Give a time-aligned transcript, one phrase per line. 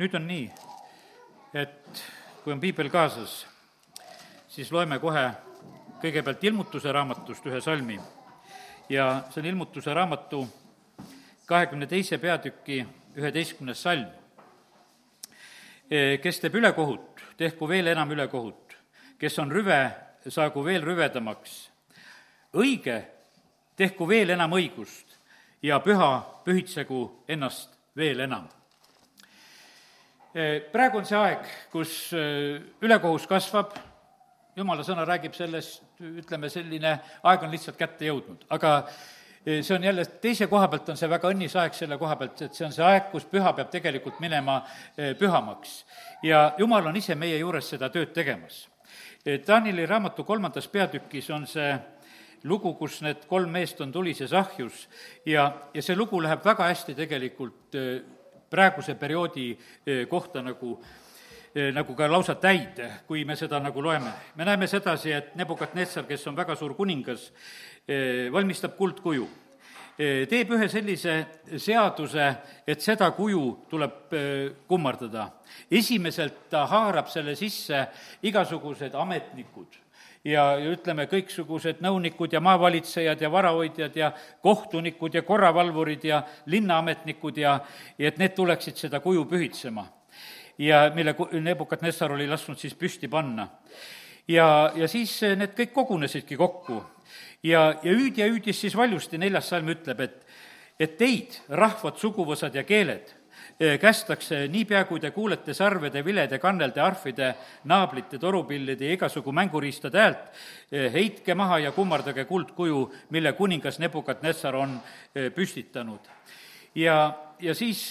[0.00, 0.46] nüüd on nii,
[1.52, 2.02] et
[2.42, 3.42] kui on piibel kaasas,
[4.48, 5.24] siis loeme kohe
[6.00, 7.98] kõigepealt ilmutuse raamatust ühe salmi
[8.88, 10.46] ja see on ilmutuse raamatu
[11.46, 12.80] kahekümne teise peatüki
[13.16, 14.08] üheteistkümnes salm.
[16.22, 18.72] kes teeb ülekohut, tehku veel enam ülekohut,
[19.18, 19.90] kes on rüve,
[20.28, 21.68] saagu veel rüvedamaks.
[22.54, 23.02] õige,
[23.76, 25.18] tehku veel enam õigust
[25.62, 28.48] ja püha, pühitsegu ennast veel enam
[30.72, 31.96] praegu on see aeg, kus
[32.82, 33.74] ülekohus kasvab,
[34.56, 38.78] jumala sõna räägib sellest, ütleme, selline aeg on lihtsalt kätte jõudnud, aga
[39.44, 42.54] see on jälle, teise koha pealt on see väga õnnis aeg selle koha pealt, et
[42.54, 44.60] see on see aeg, kus püha peab tegelikult minema
[45.18, 45.82] pühamaks.
[46.22, 48.68] ja jumal on ise meie juures seda tööd tegemas.
[49.46, 51.74] Danieli raamatu kolmandas peatükis on see
[52.44, 54.88] lugu, kus need kolm meest on tulises ahjus
[55.26, 57.78] ja, ja see lugu läheb väga hästi tegelikult
[58.52, 59.52] praeguse perioodi
[60.08, 60.76] kohta nagu
[61.52, 64.12] nagu ka lausa täide, kui me seda nagu loeme.
[64.36, 67.32] me näeme sedasi, et Nebukadnetsar, kes on väga suur kuningas,
[68.32, 69.28] valmistab kuldkuju.
[70.28, 71.14] teeb ühe sellise
[71.60, 72.30] seaduse,
[72.66, 74.16] et seda kuju tuleb
[74.66, 75.28] kummardada.
[75.70, 77.86] esimeselt ta haarab selle sisse
[78.22, 79.81] igasugused ametnikud
[80.24, 87.58] ja, ütleme, kõiksugused nõunikud ja maavalitsejad ja varahoidjad ja kohtunikud ja korravalvurid ja linnaametnikud ja,
[87.98, 89.86] ja et need tuleksid seda kuju pühitsema.
[90.58, 93.48] ja mille Nebukadnessar oli lasknud siis püsti panna.
[94.28, 96.82] ja, ja siis need kõik kogunesidki kokku
[97.42, 100.26] ja, ja hüüd ja hüüdis siis valjusti, neljas salm ütleb, et
[100.80, 103.12] et teid, rahvad, suguvõsad ja keeled
[103.80, 107.32] kästakse niipea, kui te kuulete sarvede, vilede, kannelde, arfide,
[107.70, 110.24] naablite, torupillide ja igasugu mänguriistade häält,
[110.94, 114.78] heitke maha ja kummardage kuldkuju, mille kuningas Nebukadnessar on
[115.34, 116.08] püstitanud.
[116.74, 117.90] ja, ja siis,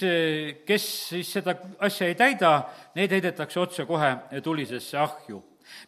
[0.66, 2.62] kes siis seda asja ei täida,
[2.94, 5.42] need heidetakse otsekohe tulisesse ahju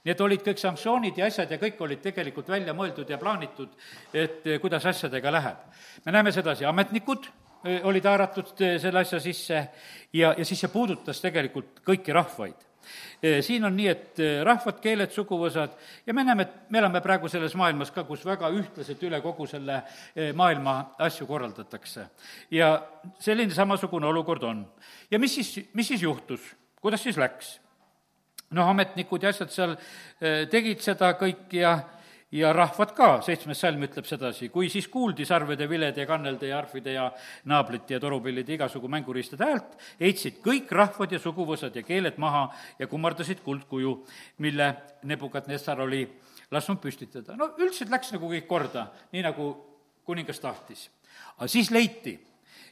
[0.05, 3.73] Need olid kõik sanktsioonid ja asjad ja kõik olid tegelikult välja mõeldud ja plaanitud,
[4.15, 5.57] et kuidas asjadega läheb.
[6.05, 7.27] me näeme sedasi, ametnikud
[7.65, 9.57] olid haaratud selle asja sisse
[10.13, 12.61] ja, ja siis see puudutas tegelikult kõiki rahvaid
[13.41, 15.73] siin on nii, et rahvad, keeled, suguvõsad
[16.07, 19.47] ja me näeme, et me elame praegu selles maailmas ka, kus väga ühtlaselt üle kogu
[19.49, 19.81] selle
[20.37, 20.77] maailma
[21.07, 22.07] asju korraldatakse.
[22.51, 22.75] ja
[23.19, 24.67] selline samasugune olukord on.
[25.11, 26.41] ja mis siis, mis siis juhtus,
[26.81, 27.59] kuidas siis läks?
[28.51, 29.77] noh, ametnikud ja asjad seal
[30.51, 31.79] tegid seda kõik ja
[32.35, 36.59] ja rahvad ka, seitsmes salm ütleb sedasi, kui siis kuuldi sarvede, vilede ja kannelde ja
[36.59, 37.05] arfide ja
[37.51, 42.91] naablite ja torupillide igasugu mänguriistade häält, heitsid kõik rahvad ja suguvõsad ja keeled maha ja
[42.91, 43.95] kummardasid kuldkuju,
[44.43, 44.73] mille
[45.05, 46.03] Nebukadnessar oli
[46.51, 47.37] lasknud püstitada.
[47.37, 49.49] no üldiselt läks nagu kõik korda, nii nagu
[50.05, 50.91] kuningas tahtis.
[51.37, 52.19] aga siis leiti,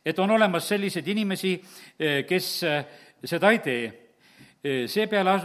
[0.05, 1.55] et on olemas selliseid inimesi,
[1.99, 2.85] eh, kes eh,
[3.25, 3.85] seda ei tee.
[4.65, 5.39] Eh, seepeale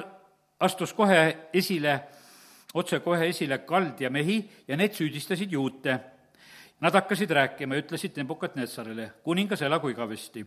[0.59, 1.99] astus kohe esile
[2.73, 5.99] otsekohe esile kaldja mehi ja need süüdistasid juute.
[6.81, 10.45] Nad hakkasid rääkima ja ütlesid Nebukadnetsarile, kuningas, elagu igavesti.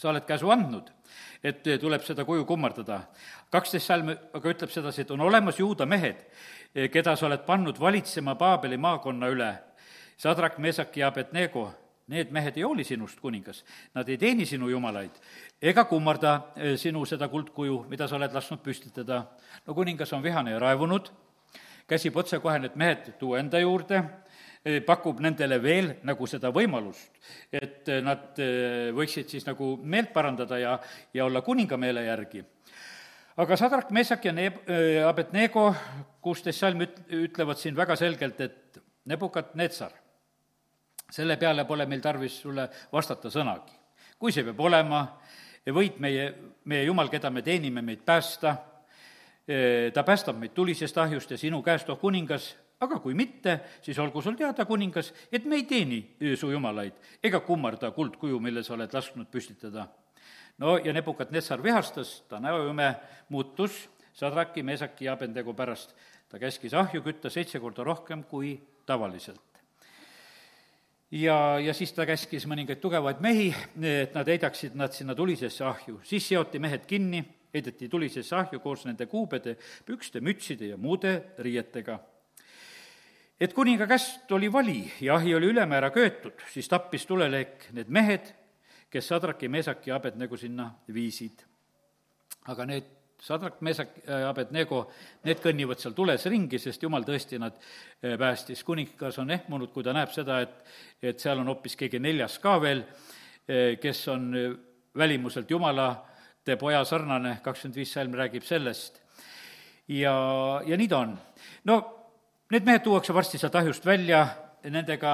[0.00, 0.86] sa oled käsu andnud,
[1.44, 3.00] et tuleb seda kuju kummardada.
[3.50, 6.16] kaksteist salm aga ütleb sedasi, et on olemas juuda mehed,
[6.92, 9.54] keda sa oled pannud valitsema Paabeli maakonna üle.
[10.16, 11.72] Sadrak, Mesak ja Abednego,
[12.10, 13.62] need mehed ei hooli sinust, kuningas,
[13.94, 15.16] nad ei teeni sinu jumalaid
[15.62, 16.34] ega kummarda
[16.80, 19.24] sinu seda kuldkuju, mida sa oled lasknud püstitada.
[19.66, 21.12] no kuningas on vihane ja raevunud
[21.90, 24.02] käsib otsekohe need mehed tuua enda juurde,
[24.64, 27.10] eh, pakub nendele veel nagu seda võimalust,
[27.52, 30.76] et eh, nad eh, võiksid siis nagu meelt parandada ja,
[31.14, 32.44] ja olla kuningameele järgi.
[33.40, 34.62] aga Sadrak, Mesak ja Neeb-,
[35.08, 35.70] Abednego,
[36.20, 39.94] kuusteist salm üt-, ütlevad siin väga selgelt, et Nebukadnetsar,
[41.10, 43.78] selle peale pole meil tarvis sulle vastata sõnagi.
[44.18, 45.04] kui see peab olema,
[45.66, 46.34] võib meie,
[46.64, 48.56] meie Jumal, keda me teenime, meid päästa
[49.94, 54.22] ta päästab meid tulisest ahjust ja sinu käest, oh kuningas, aga kui mitte, siis olgu
[54.22, 56.00] sul teada, kuningas, et me ei teeni
[56.38, 59.88] su jumalaid ega kummarda kuldkuju, mille sa oled lasknud püstitada.
[60.58, 62.94] no ja Nebukadnetsar vihastas, ta näojume
[63.28, 65.94] muutus Sadraki, Mesaki ja Abendego pärast.
[66.28, 69.49] ta käskis ahju kütta seitse korda rohkem kui tavaliselt
[71.10, 73.50] ja, ja siis ta käskis mõningaid tugevaid mehi,
[73.82, 76.00] et nad heidaksid nad sinna tulisesse ahju.
[76.04, 77.24] siis seoti mehed kinni
[77.54, 81.98] heideti tulisesse ahju koos nende kuubede, pükste, mütside ja muude riietega.
[83.40, 88.34] et kuninga käest oli vali ja ahi oli ülemäära köetud, siis tappis tulelek need mehed,
[88.90, 91.42] kes Sadraki, Meesaki ja Abednego sinna viisid.
[92.46, 94.86] aga need Sadrak, Meesak ja Abednego,
[95.28, 98.64] need kõnnivad seal tules ringi, sest jumal tõesti nad eh, päästis.
[98.64, 100.62] kuningas on ehmunud, kui ta näeb seda, et,
[101.02, 102.80] et seal on hoopis keegi neljas ka veel,
[103.46, 104.30] eh, kes on
[104.96, 105.90] välimuselt jumala
[106.58, 109.00] poja sarnane, kakskümmend viis salm räägib sellest.
[109.88, 110.14] ja,
[110.66, 111.12] ja nii ta on.
[111.64, 111.76] no
[112.50, 114.24] need mehed tuuakse varsti sealt ahjust välja,
[114.64, 115.12] nendega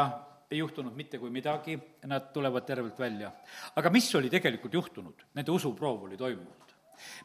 [0.51, 1.77] ei juhtunud mitte kui midagi,
[2.07, 3.33] nad tulevad tervelt välja.
[3.77, 5.27] aga mis oli tegelikult juhtunud?
[5.35, 6.76] Nende usuproov oli toimunud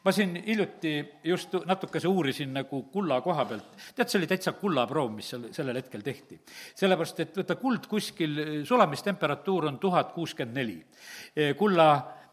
[0.04, 5.12] ma siin hiljuti just natukese uurisin nagu kulla koha pealt, tead, see oli täitsa kullaproov,
[5.14, 6.40] mis seal sellel hetkel tehti.
[6.74, 10.78] sellepärast, et võta kuld kuskil, sulamistemperatuur on tuhat kuuskümmend neli.
[11.58, 11.88] kulla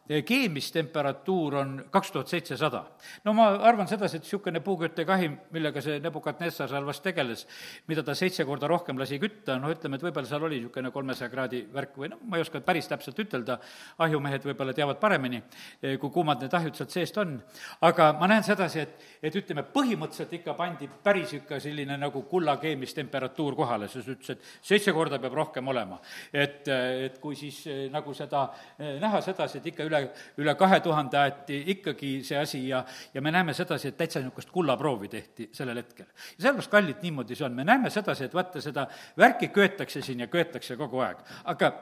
[0.10, 2.84] keemistemperatuur on kaks tuhat seitsesada.
[3.24, 7.46] no ma arvan sedasi, et niisugune puuküttekahim, millega see Nebukadnessar seal vast tegeles,
[7.88, 11.30] mida ta seitse korda rohkem lasi kütta, noh, ütleme, et võib-olla seal oli niisugune kolmesaja
[11.30, 13.60] kraadi värk või noh, ma ei oska päris täpselt ütelda,
[14.02, 15.44] ahjumehed võib-olla teavad paremini,
[15.84, 17.38] eh, kui kuumad need ahjud sealt seest on.
[17.86, 22.58] aga ma näen sedasi, et, et ütleme, põhimõtteliselt ikka pandi päris ikka selline nagu kulla
[22.58, 24.42] keemistemperatuur kohale, sest ütles, et
[24.74, 26.02] seitse korda peab rohkem olema.
[26.34, 26.68] et,
[27.06, 28.48] et kui siis eh, nagu seda
[28.80, 30.12] eh, näha sedasi, et ikka üle üle,
[30.44, 34.52] üle kahe tuhande aeti ikkagi see asi ja, ja me näeme sedasi, et täitsa niisugust
[34.54, 36.06] kullaproovi tehti sellel hetkel.
[36.06, 38.88] ja sellepärast, kallid, niimoodi see on, me näeme sedasi, et vaata, seda
[39.18, 41.22] värki köetakse siin ja köetakse kogu aeg,
[41.54, 41.74] aga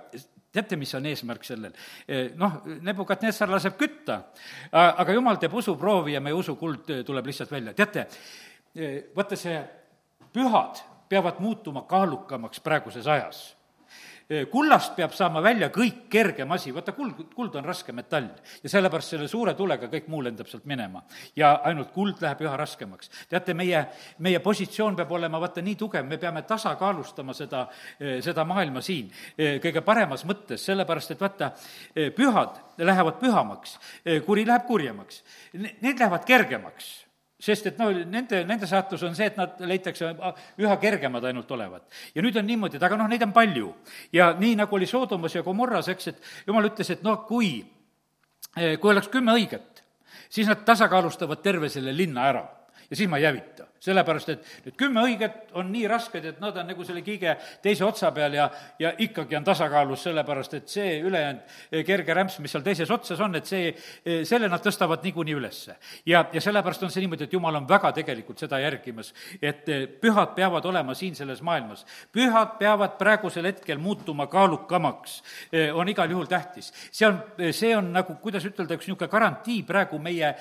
[0.52, 1.74] teate, mis on eesmärk sellel?
[2.40, 4.22] Noh, Nebukadnessar laseb kütta,
[4.72, 7.74] aga jumal teeb usuproovi ja meie usukuld tuleb lihtsalt välja.
[7.78, 8.08] teate,
[9.16, 9.60] vaata see
[10.34, 13.57] pühad peavad muutuma kaalukamaks praeguses ajas
[14.52, 18.28] kullast peab saama välja kõik kergem asi, vaata kuld, kuld on raske metall.
[18.64, 21.04] Ja sellepärast selle suure tulega kõik muu lendab sealt minema.
[21.36, 23.10] ja ainult kuld läheb üha raskemaks.
[23.30, 23.86] teate, meie,
[24.20, 27.68] meie positsioon peab olema vaata nii tugev, me peame tasakaalustama seda,
[28.22, 31.52] seda maailma siin kõige paremas mõttes, sellepärast et vaata,
[32.16, 33.80] pühad lähevad pühamaks,
[34.26, 37.07] kuri läheb kurjemaks, need lähevad kergemaks
[37.40, 40.10] sest et no nende, nende saatus on see, et nad leitakse
[40.58, 41.86] üha kergemad ainult olevat.
[42.16, 43.74] ja nüüd on niimoodi, et aga noh, neid on palju.
[44.14, 47.62] ja nii, nagu oli Soodomas ja Gomorras, eks, et jumal ütles, et noh, kui,
[48.58, 49.84] eh, kui oleks kümme õiget,
[50.30, 52.46] siis nad tasakaalustavad terve selle linna ära
[52.90, 56.56] ja siis ma ei hävita sellepärast, et need kümme õiget on nii rasked, et nad
[56.58, 58.48] on nagu selle kiige teise otsa peal ja,
[58.80, 63.22] ja ikkagi on tasakaalus, sellepärast et see ülejäänud eh, kerge rämps, mis seal teises otsas
[63.24, 63.70] on, et see,
[64.06, 65.78] eh, selle nad tõstavad niikuinii ülesse.
[66.06, 69.86] ja, ja sellepärast on see niimoodi, et jumal on väga tegelikult seda järgimas, et eh,
[70.02, 71.86] pühad peavad olema siin selles maailmas.
[72.12, 75.22] pühad peavad praegusel hetkel muutuma kaalukamaks,
[75.74, 76.72] on igal juhul tähtis.
[76.92, 77.22] see on,
[77.52, 80.34] see on nagu, kuidas ütelda, üks niisugune garantii praegu meie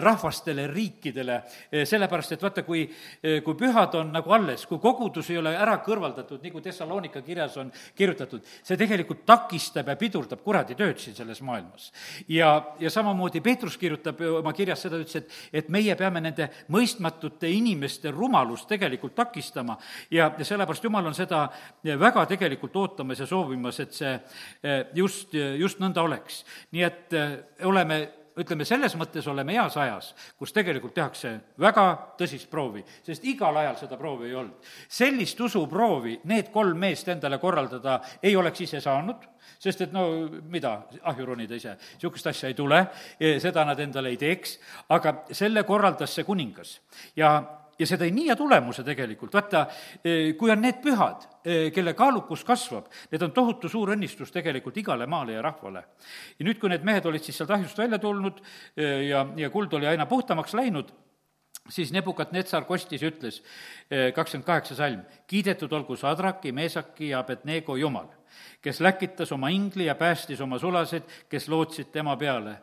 [0.00, 1.40] rahvastele, riikidele,
[1.88, 5.78] sellepärast et vaata, vaata, kui, kui pühad on nagu alles, kui kogudus ei ole ära
[5.84, 11.42] kõrvaldatud, kui Thessalonika kirjas on kirjutatud, see tegelikult takistab ja pidurdab kuradi tööd siin selles
[11.42, 11.92] maailmas.
[12.28, 17.48] ja, ja samamoodi Peetrus kirjutab oma kirjas seda, ütles, et, et meie peame nende mõistmatute
[17.48, 19.78] inimeste rumalust tegelikult takistama
[20.10, 21.48] ja, ja sellepärast Jumal on seda
[21.82, 24.16] väga tegelikult ootamas ja soovimas, et see
[24.94, 26.44] just, just nõnda oleks.
[26.72, 27.14] nii et
[27.64, 31.86] oleme ütleme, selles mõttes oleme heas ajas, kus tegelikult tehakse väga
[32.18, 34.70] tõsist proovi, sest igal ajal seda proovi ei olnud.
[34.88, 39.24] sellist usuproovi need kolm meest endale korraldada ei oleks ise saanud,
[39.58, 40.06] sest et no
[40.50, 42.86] mida, ahju ronida ise, niisugust asja ei tule,
[43.18, 44.58] seda nad endale ei teeks,
[44.88, 46.80] aga selle korraldas see kuningas.
[47.16, 49.66] ja ja see tõi nii hea tulemuse tegelikult, vaata,
[50.04, 54.76] eh, kui on need pühad, eh, kelle kaalukus kasvab, need on tohutu suur õnnistus tegelikult
[54.78, 55.84] igale maale ja rahvale.
[56.38, 58.40] ja nüüd, kui need mehed olid siis sealt ahjust välja tulnud
[58.76, 60.92] eh, ja, ja kuld oli aina puhtamaks läinud,
[61.68, 63.42] siis Nebukadnetsar kostis ja ütles,
[64.14, 68.08] kakskümmend kaheksa salm, kiidetud olgu Sadraki, Meesaki ja Abednego Jumal,
[68.60, 72.56] kes läkitas oma ingli ja päästis oma sulased, kes lootsid tema peale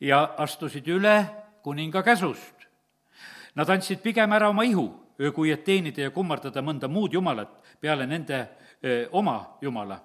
[0.00, 1.14] ja astusid üle
[1.62, 2.59] kuninga käsust
[3.54, 4.88] Nad andsid pigem ära oma ihu,
[5.34, 8.46] kui et teenida ja kummardada mõnda muud jumalat peale nende
[8.84, 10.00] öö, oma jumala.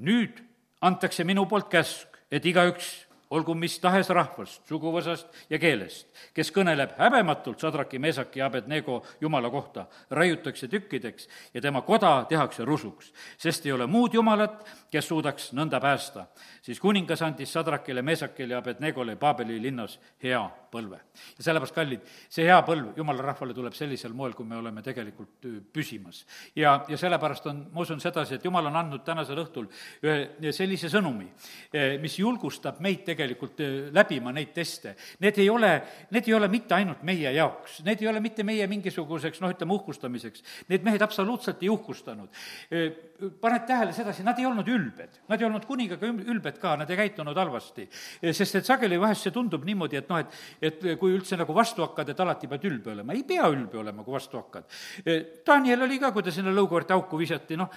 [0.00, 0.40] nüüd
[0.80, 6.96] antakse minu poolt käsk, et igaüks olgu mis tahes rahvast, suguvõsast ja keelest, kes kõneleb
[6.98, 13.66] häbematult Sadraki, Meesaki ja Abednego jumala kohta, raiutakse tükkideks ja tema koda tehakse rusuks, sest
[13.66, 16.26] ei ole muud jumalat, kes suudaks nõnda päästa.
[16.62, 21.00] siis kuningas andis Sadrakile, Meesakile ja Abednegole Paabeli linnas hea põlve.
[21.38, 25.46] ja sellepärast, kallid, see hea põlv jumala rahvale tuleb sellisel moel, kui me oleme tegelikult
[25.72, 26.24] püsimas.
[26.56, 29.68] ja, ja sellepärast on, ma usun sedasi, et jumal on andnud tänasel õhtul
[30.04, 31.28] ühe sellise sõnumi,
[32.00, 33.60] mis julgustab meid tegelikult
[33.94, 34.94] läbima neid teste.
[35.20, 35.72] Need ei ole,
[36.14, 39.76] need ei ole mitte ainult meie jaoks, need ei ole mitte meie mingisuguseks noh, ütleme
[39.76, 42.28] uhkustamiseks, need mehed absoluutselt ei uhkustanud.
[43.40, 46.96] paned tähele sedasi, nad ei olnud ülbed, nad ei olnud kuningaga ülbed ka, nad ei
[47.02, 47.88] käitunud halvasti.
[48.32, 51.84] sest et sageli vahest see tundub niimoodi, et noh, et et kui üldse nagu vastu
[51.84, 54.68] hakkad, et alati pead ülbe olema, ei pea ülbe olema, kui vastu hakkad.
[55.46, 57.70] Daniel oli ka, kui ta sinna lõukoorte auku visati, noh,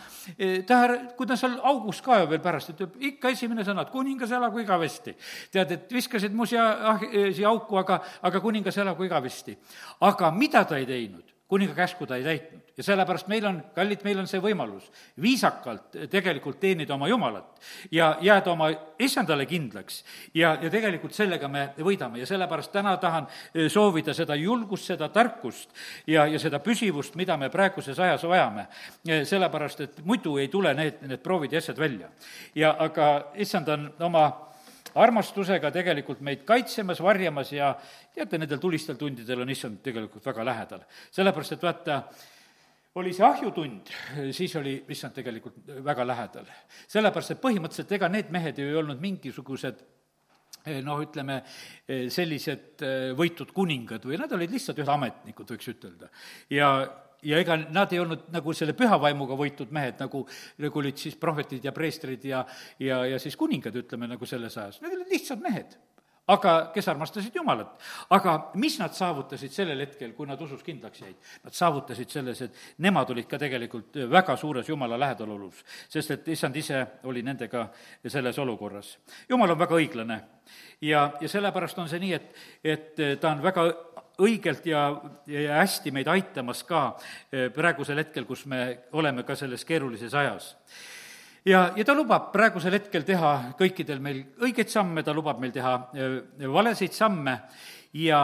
[0.68, 0.80] ta,
[1.18, 4.64] kui ta seal augus ka ju veel pärast, ütleb ikka esimene sõna, et kuningas elagu
[4.64, 5.16] igavesti.
[5.52, 9.58] tead, et viskasid mu siia, ah, siia auku, aga, aga kuningas elagu igavesti.
[10.02, 11.33] aga mida ta ei teinud?
[11.54, 14.88] Kuninga käsku ta ei täitnud ja sellepärast meil on, kallid, meil on see võimalus
[15.22, 17.62] viisakalt tegelikult teenida oma Jumalat
[17.94, 18.72] ja jääda oma
[19.04, 20.00] issandale kindlaks
[20.34, 25.12] ja, ja tegelikult sellega me võidame ja sellepärast täna tahan eh, soovida seda julgust, seda
[25.14, 25.70] tarkust
[26.10, 28.66] ja, ja seda püsivust, mida me praeguses ajas vajame.
[29.06, 32.10] Eh, sellepärast, et muidu ei tule need, need proovid ja asjad välja.
[32.56, 34.26] ja aga issand on oma
[35.00, 37.74] armastusega tegelikult meid kaitsemas, varjamas ja
[38.14, 40.86] teate, nendel tulistel tundidel on issand tegelikult väga lähedal.
[41.12, 42.02] sellepärast, et vaata,
[43.02, 43.90] oli see ahjutund,
[44.32, 46.46] siis oli issand tegelikult väga lähedal.
[46.88, 49.82] sellepärast, et põhimõtteliselt ega need mehed ju ei olnud mingisugused
[50.66, 51.42] eh, noh, ütleme,
[51.88, 56.12] eh, sellised eh, võitud kuningad või nad olid lihtsalt ühed ametnikud, võiks ütelda.
[56.54, 56.76] ja
[57.24, 60.26] ja ega nad ei olnud nagu selle püha vaimuga võitud mehed, nagu,
[60.64, 62.44] nagu olid siis prohvetid ja preestrid ja,
[62.80, 64.82] ja, ja siis kuningad, ütleme, nagu selles ajas.
[64.84, 65.78] Need olid lihtsad mehed
[66.28, 67.80] aga kes armastasid Jumalat.
[68.10, 71.16] aga mis nad saavutasid sellel hetkel, kui nad usus kindlaks jäid?
[71.44, 76.56] Nad saavutasid selles, et nemad olid ka tegelikult väga suures Jumala lähedalolus, sest et issand
[76.56, 77.68] ise oli nendega
[78.08, 78.98] selles olukorras.
[79.30, 80.22] Jumal on väga õiglane
[80.82, 82.32] ja, ja sellepärast on see nii, et,
[82.64, 83.68] et ta on väga
[84.22, 84.88] õigelt ja,
[85.28, 86.86] ja hästi meid aitamas ka
[87.32, 90.54] eh, praegusel hetkel, kus me oleme ka selles keerulises ajas.
[91.46, 95.76] Ja, ja ta lubab praegusel hetkel teha kõikidel meil õigeid samme, ta lubab meil teha
[95.98, 96.18] eh,
[96.48, 97.40] valesid samme
[97.98, 98.20] ja,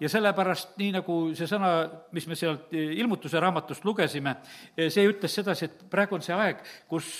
[0.00, 1.74] ja sellepärast, nii nagu see sõna,
[2.16, 4.38] mis me sealt ilmutuse raamatust lugesime,
[4.76, 7.18] eh, see ütles sedasi, et praegu on see aeg, kus,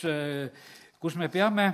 [1.01, 1.69] kus me peame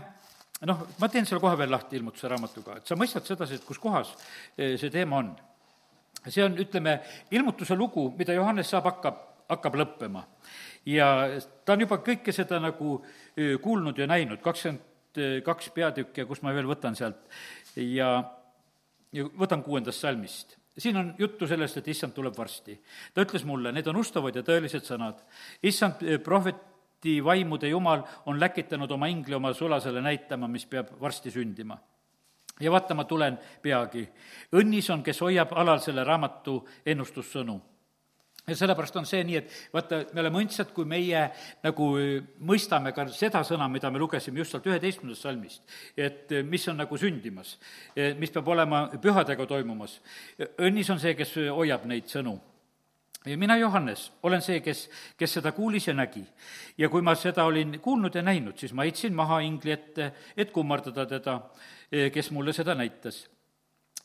[0.66, 3.78] noh, ma teen selle koha veel lahti ilmutuse raamatuga, et sa mõistad sedasi, et kus
[3.80, 4.10] kohas
[4.58, 5.30] see teema on
[6.28, 6.98] see on, ütleme,
[7.30, 10.24] ilmutuse lugu, mida Johannes saab, hakkab, hakkab lõppema.
[10.86, 11.06] ja
[11.64, 13.00] ta on juba kõike seda nagu
[13.62, 17.24] kuulnud ja näinud, kakskümmend kaks peatükki ja kus ma veel võtan sealt
[17.74, 18.12] ja,
[19.12, 22.78] ja võtan kuuendast salmist siin on juttu sellest, et issand tuleb varsti.
[23.14, 25.20] ta ütles mulle, need on ustavad ja tõelised sõnad.
[25.62, 31.78] issand, prohveti vaimude jumal on läkitanud oma ingli oma sulasele näitama, mis peab varsti sündima
[32.60, 34.06] ja vaata, ma tulen peagi.
[34.52, 37.60] õnnis on, kes hoiab alal selle raamatu ennustussõnu
[38.48, 41.22] ja sellepärast on see nii, et vaata, me oleme õndsad, kui meie
[41.64, 41.88] nagu
[42.46, 46.98] mõistame ka seda sõna, mida me lugesime just sealt üheteistkümnendast salmist, et mis on nagu
[47.00, 47.56] sündimas,
[48.18, 50.00] mis peab olema pühadega toimumas.
[50.58, 52.38] õnnis on see, kes hoiab neid sõnu
[53.26, 54.86] ja mina, Johannes, olen see, kes,
[55.16, 56.24] kes seda kuulis ja nägi.
[56.78, 60.50] ja kui ma seda olin kuulnud ja näinud, siis ma heitsin maha ingli ette, et
[60.50, 61.40] kummardada teda
[61.90, 63.28] Eh, kes mulle seda näitas.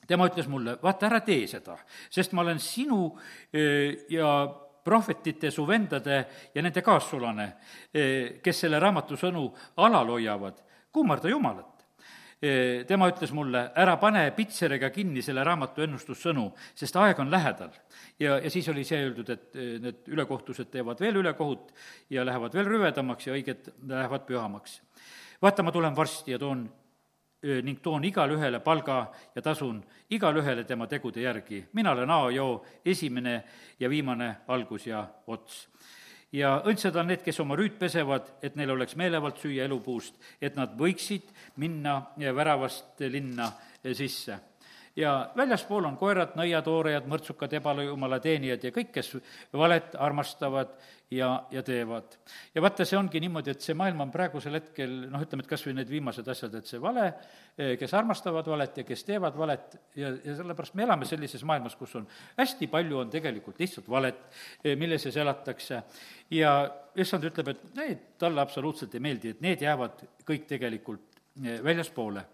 [0.08, 1.76] tema ütles mulle, vaata, ära tee seda,
[2.14, 3.08] sest ma olen sinu
[3.54, 4.46] eh, ja
[4.86, 6.18] prohvetite, su vendade
[6.54, 7.46] ja nende kaassulane,
[7.94, 9.48] eh, kes selle raamatu sõnu
[9.82, 10.62] alal hoiavad,
[10.94, 11.75] kummarda Jumalat
[12.88, 17.72] tema ütles mulle, ära pane pitseriga kinni selle raamatu ennustussõnu, sest aeg on lähedal.
[18.20, 21.72] ja, ja siis oli see öeldud, et need ülekohtused teevad veel ülekohut
[22.10, 24.82] ja lähevad veel rüvedamaks ja õiged lähevad pühamaks.
[25.42, 26.68] vaata, ma tulen varsti ja toon
[27.46, 31.66] ning toon igale ühele palga ja tasun igale ühele tema tegude järgi.
[31.74, 33.44] mina olen A ja O, esimene
[33.80, 35.68] ja viimane algus ja ots.
[36.36, 40.58] Ja õndsad on need, kes oma rüüd pesevad, et neil oleks meelevald süüa elupuust, et
[40.60, 43.52] nad võiksid minna väravast linna
[43.96, 44.40] sisse
[44.96, 49.16] ja väljaspool on koerad, nõiatoorejad, mõrtsukad, ebalojumala teenijad ja kõik, kes
[49.54, 50.76] valet armastavad
[51.12, 52.16] ja, ja teevad.
[52.56, 55.66] ja vaata, see ongi niimoodi, et see maailm on praegusel hetkel noh, ütleme, et kas
[55.68, 57.06] või need viimased asjad, et see vale,
[57.58, 61.76] eh, kes armastavad valet ja kes teevad valet ja, ja sellepärast me elame sellises maailmas,
[61.80, 62.08] kus on
[62.40, 64.22] hästi palju on tegelikult lihtsalt valet,
[64.64, 65.82] eh, mille sees elatakse.
[66.32, 66.54] ja
[66.96, 72.26] issand ütleb, et need talle absoluutselt ei meeldi, et need jäävad kõik tegelikult eh, väljaspoole.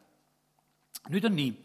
[1.09, 1.55] nüüd on nii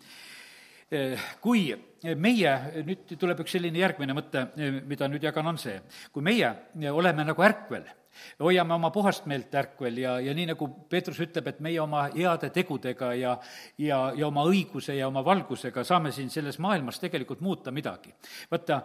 [1.43, 1.69] kui
[2.15, 2.51] meie,
[2.87, 4.45] nüüd tuleb üks selline järgmine mõte,
[4.87, 5.81] mida nüüd jagan, on see,
[6.15, 6.53] kui meie
[6.93, 7.89] oleme nagu ärkvel,
[8.41, 12.51] hoiame oma puhast meelt ärkvel ja, ja nii, nagu Peetrus ütleb, et meie oma heade
[12.55, 13.35] tegudega ja
[13.83, 18.15] ja, ja oma õiguse ja oma valgusega saame siin selles maailmas tegelikult muuta midagi.
[18.51, 18.83] vaata,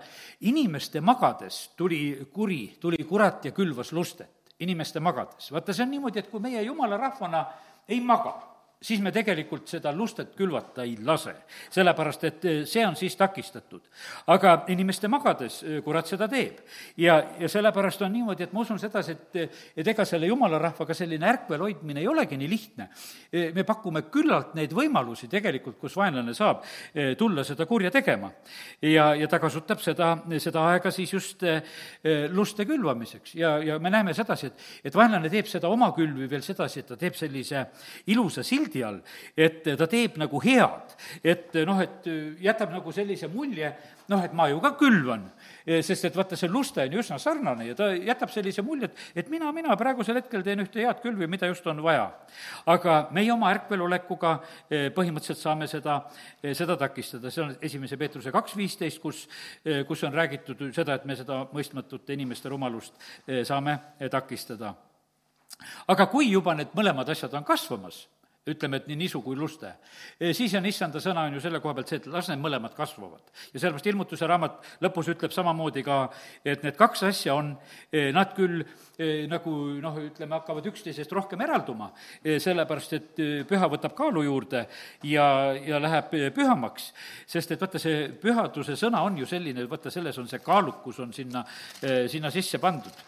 [0.49, 5.51] inimeste magades tuli kuri, tuli kurat ja külvas lustet, inimeste magades.
[5.51, 7.45] vaata, see on niimoodi, et kui meie jumala rahvana
[7.87, 8.35] ei maga,
[8.81, 11.33] siis me tegelikult seda lustet külvata ei lase,
[11.71, 13.81] sellepärast et eh, see on siis takistatud.
[14.33, 16.63] aga inimeste magades eh, kurat seda teeb.
[16.97, 20.93] ja, ja sellepärast on niimoodi, et ma usun sedasi, et, et ega selle jumala rahvaga
[20.97, 22.89] selline ärkvel hoidmine ei olegi nii lihtne.
[23.31, 26.63] Eh, me pakume küllalt neid võimalusi tegelikult, kus vaenlane saab
[27.17, 28.31] tulla seda kurja tegema.
[28.81, 31.43] ja, ja ta kasutab seda, seda aega siis just
[32.31, 36.43] luste külvamiseks ja, ja me näeme sedasi, et, et vaenlane teeb seda oma külvi veel
[36.45, 37.65] sedasi, et ta teeb sellise
[38.11, 39.01] ilusa sildi, sildi all,
[39.35, 42.07] et ta teeb nagu head, et noh, et
[42.41, 43.71] jätab nagu sellise mulje,
[44.11, 45.23] noh, et ma ju ka külvan,
[45.85, 49.01] sest et vaata, see luste on ju üsna sarnane ja ta jätab sellise mulje, et,
[49.23, 52.09] et mina, mina praegusel hetkel teen ühte head külvi, mida just on vaja.
[52.65, 54.33] aga meie oma ärkvelolekuga
[54.69, 56.01] eh, põhimõtteliselt saame seda,
[56.41, 59.27] eh, seda takistada, see on esimese Peetruse kaks viisteist, kus,
[59.65, 62.97] eh, kus on räägitud seda, et me seda mõistmatute inimeste rumalust
[63.47, 63.77] saame
[64.11, 64.73] takistada.
[65.87, 68.07] aga kui juba need mõlemad asjad on kasvamas,
[68.49, 69.69] ütleme, et nii nisu kui luste.
[70.33, 73.21] siis on issanda sõna on ju selle koha pealt see, et las need mõlemad kasvavad.
[73.53, 75.97] ja sellepärast ilmutuse raamat lõpus ütleb samamoodi ka,
[76.45, 77.53] et need kaks asja on,
[78.13, 78.63] nad küll
[79.29, 81.91] nagu noh, ütleme, hakkavad üksteisest rohkem eralduma,
[82.23, 84.65] sellepärast et püha võtab kaalu juurde
[85.05, 86.91] ja, ja läheb pühamaks.
[87.27, 91.13] sest et vaata, see pühaduse sõna on ju selline, vaata, selles on see kaalukus on
[91.13, 91.45] sinna,
[92.09, 93.05] sinna sisse pandud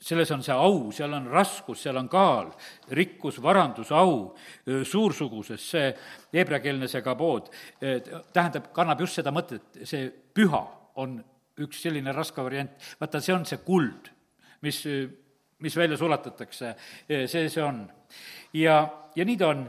[0.00, 2.50] selles on see au, seal on raskus, seal on kaal,
[2.96, 4.34] rikkus, varandus, au,
[4.64, 5.90] suursuguses, see
[6.34, 10.62] heebreakeelne see kabood, tähendab, kannab just seda mõtet, see püha
[11.02, 11.18] on
[11.64, 14.10] üks selline raske variant, vaata, see on see kuld,
[14.66, 14.82] mis,
[15.64, 16.74] mis välja sulatatakse,
[17.08, 17.86] see see on.
[18.56, 18.82] ja,
[19.16, 19.64] ja nii ta on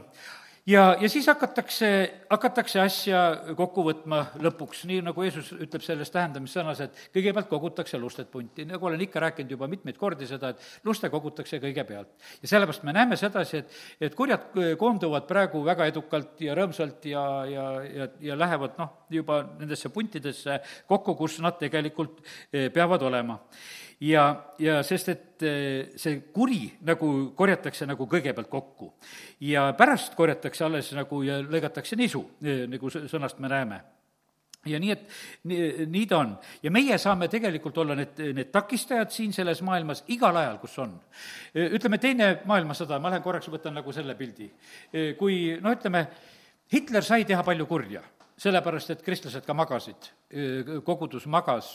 [0.68, 1.88] ja, ja siis hakatakse,
[2.30, 3.20] hakatakse asja
[3.56, 8.86] kokku võtma lõpuks, nii nagu Jeesus ütleb selles tähendamissõnas, et kõigepealt kogutakse lusted punti, nagu
[8.86, 12.12] olen ikka rääkinud juba mitmeid kordi seda, et luste kogutakse kõigepealt.
[12.42, 17.24] ja sellepärast me näeme sedasi, et, et kurjad koonduvad praegu väga edukalt ja rõõmsalt ja,
[17.48, 22.20] ja, ja, ja lähevad noh, juba nendesse puntidesse kokku, kus nad tegelikult
[22.52, 23.38] eh, peavad olema
[24.00, 24.24] ja,
[24.58, 28.92] ja sest, et eh, see kuri nagu korjatakse nagu kõigepealt kokku
[29.48, 33.80] ja pärast korjatakse alles nagu ja lõigatakse nisu, eh, nagu sõnast me näeme
[34.68, 35.04] ja nii, et
[35.50, 36.36] nii, nii ta on.
[36.62, 40.98] ja meie saame tegelikult olla need, need takistajad siin selles maailmas igal ajal, kus on.
[41.54, 44.50] ütleme, Teine maailmasõda, ma lähen korraks, võtan nagu selle pildi.
[45.18, 46.06] kui noh, ütleme,
[46.72, 48.02] Hitler sai teha palju kurja
[48.38, 50.08] sellepärast, et kristlased ka magasid,
[50.86, 51.70] kogudus magas,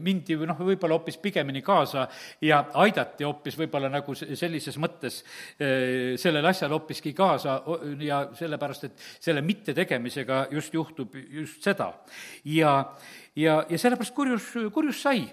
[0.00, 2.06] mindi või noh, võib-olla hoopis pigemini kaasa
[2.44, 5.20] ja aidati hoopis võib-olla nagu sellises mõttes
[5.58, 7.58] sellele asjale hoopiski kaasa
[8.00, 11.90] ja sellepärast, et selle mittetegemisega just juhtub just seda.
[12.48, 12.72] ja,
[13.36, 15.26] ja, ja sellepärast kurjus, kurjus sai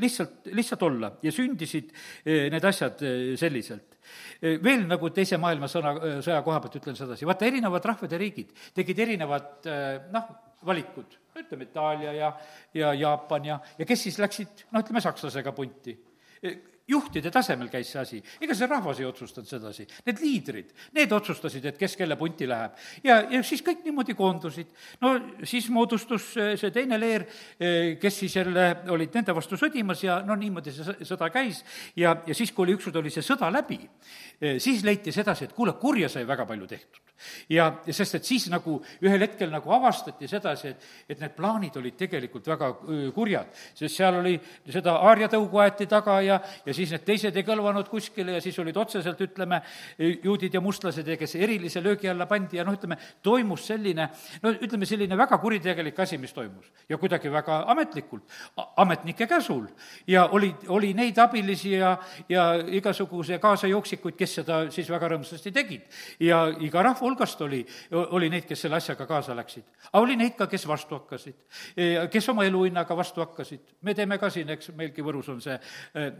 [0.00, 1.92] lihtsalt, lihtsalt olla ja sündisid
[2.24, 3.04] need asjad
[3.36, 3.87] selliselt
[4.64, 5.94] veel nagu Teise maailmasõna,
[6.24, 9.68] sõja koha pealt ütlen sedasi, vaata, erinevad rahvad ja riigid tegid erinevad
[10.14, 10.30] noh,
[10.66, 12.32] valikud, ütleme Itaalia ja,
[12.74, 15.96] ja Jaapan ja, ja kes siis läksid, noh, ütleme sakslasega punti
[16.88, 21.66] juhtide tasemel käis see asi, ega see rahvas ei otsustanud sedasi, need liidrid, need otsustasid,
[21.68, 22.78] et kes kelle punti läheb.
[23.04, 24.70] ja, ja siis kõik niimoodi koondusid.
[25.04, 27.26] no siis moodustus see teine leer,
[28.00, 31.60] kes siis jälle olid nende vastu sõdimas ja no niimoodi see sõda käis
[31.96, 33.78] ja, ja siis, kui oli ükskord oli see sõda läbi,
[34.58, 37.02] siis leiti sedasi, et kuule, kurja sai väga palju tehtud.
[37.50, 41.76] ja, ja sest, et siis nagu ühel hetkel nagu avastati sedasi, et, et need plaanid
[41.76, 42.72] olid tegelikult väga
[43.14, 44.36] kurjad, sest seal oli
[44.70, 48.76] seda aariatõugu aeti taga ja, ja siis need teised ei kõlvanud kuskile ja siis olid
[48.78, 49.60] otseselt, ütleme,
[49.98, 54.08] juudid ja mustlased ja kes erilise löögi alla pandi ja noh, ütleme, toimus selline,
[54.42, 56.70] no ütleme, selline väga kuritegelik asi, mis toimus.
[56.88, 58.24] ja kuidagi väga ametlikult,
[58.76, 59.66] ametnike käsul.
[60.06, 61.96] ja oli, oli neid abilisi ja,
[62.28, 62.48] ja
[62.80, 65.88] igasuguse kaasajooksikuid, kes seda siis väga rõõmsasti tegid.
[66.20, 69.64] ja iga rahva hulgast oli, oli neid, kes selle asjaga kaasa läksid.
[69.92, 71.38] aga oli neid ka, kes vastu hakkasid,
[72.12, 73.76] kes oma eluhinnaga vastu hakkasid.
[73.82, 75.56] me teeme ka siin, eks, meilgi Võrus on see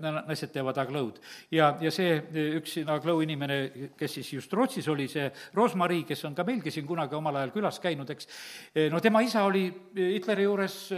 [0.00, 1.18] naised naised teevad agloud.
[1.50, 2.18] ja, ja see
[2.56, 6.70] üks siin aglou inimene, kes siis just Rootsis oli, see Roosmarii, kes on ka meilgi
[6.70, 8.28] siin kunagi omal ajal külas käinud, eks,
[8.90, 10.92] no tema isa oli Hitleri juures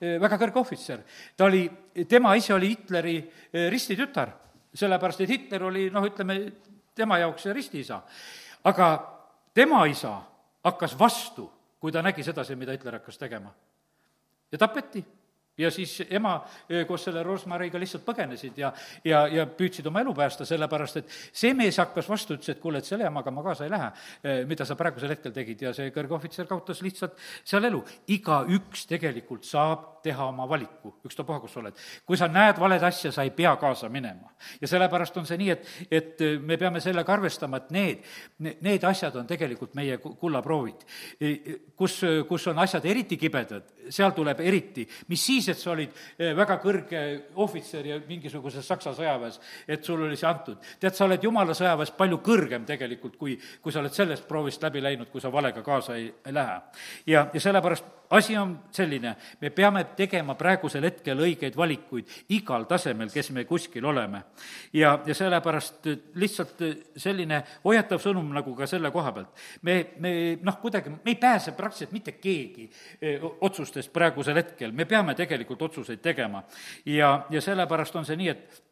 [0.00, 1.02] väga kõrge ohvitser.
[1.36, 1.68] ta oli,
[2.08, 3.16] tema ise oli Hitleri
[3.70, 4.32] ristitütar,
[4.74, 6.52] sellepärast et Hitler oli noh, ütleme,
[6.94, 8.02] tema jaoks ristiisa.
[8.64, 8.92] aga
[9.54, 10.20] tema isa
[10.64, 11.50] hakkas vastu,
[11.80, 13.52] kui ta nägi sedasi, mida Hitler hakkas tegema.
[14.52, 15.04] ja tapeti
[15.58, 16.36] ja siis ema
[16.88, 18.72] koos selle Rosmariga lihtsalt põgenesid ja,
[19.04, 22.80] ja, ja püüdsid oma elu päästa, sellepärast et see mees hakkas vastu, ütles, et kuule,
[22.80, 23.90] et selle emaga ma kaasa ei lähe,
[24.48, 27.82] mida sa praegusel hetkel tegid ja see kõrge ohvitser kaotas lihtsalt seal elu.
[28.16, 31.78] igaüks tegelikult saab teha oma valiku, ükstapuha, kus sa oled.
[32.06, 34.32] kui sa näed valet asja, sa ei pea kaasa minema.
[34.60, 38.08] ja sellepärast on see nii, et, et me peame sellega arvestama, et need,
[38.60, 40.86] need asjad on tegelikult meie kullaproovid.
[41.76, 46.32] kus, kus on asjad eriti kibedad, seal tuleb eriti, mis siis, et sa olid eh,
[46.36, 47.02] väga kõrge
[47.42, 50.60] ohvitser ja mingisuguses Saksa sõjaväes, et sul oli see antud.
[50.80, 54.82] tead, sa oled jumala sõjaväes palju kõrgem tegelikult, kui, kui sa oled sellest proovist läbi
[54.82, 56.60] läinud, kui sa valega kaasa ei, ei lähe.
[57.06, 63.10] ja, ja sellepärast asi on selline, me peame tegema praegusel hetkel õigeid valikuid igal tasemel,
[63.12, 64.22] kes me kuskil oleme.
[64.72, 65.88] ja, ja sellepärast
[66.20, 66.64] lihtsalt
[66.96, 69.44] selline hoiatav sõnum nagu ka selle koha pealt.
[69.62, 72.68] me, me noh, kuidagi, me ei pääse praktiliselt mitte keegi
[73.40, 76.44] otsustest praegusel hetkel, me peame tegelikult otsuseid tegema.
[76.86, 78.62] ja, ja sellepärast on see nii, et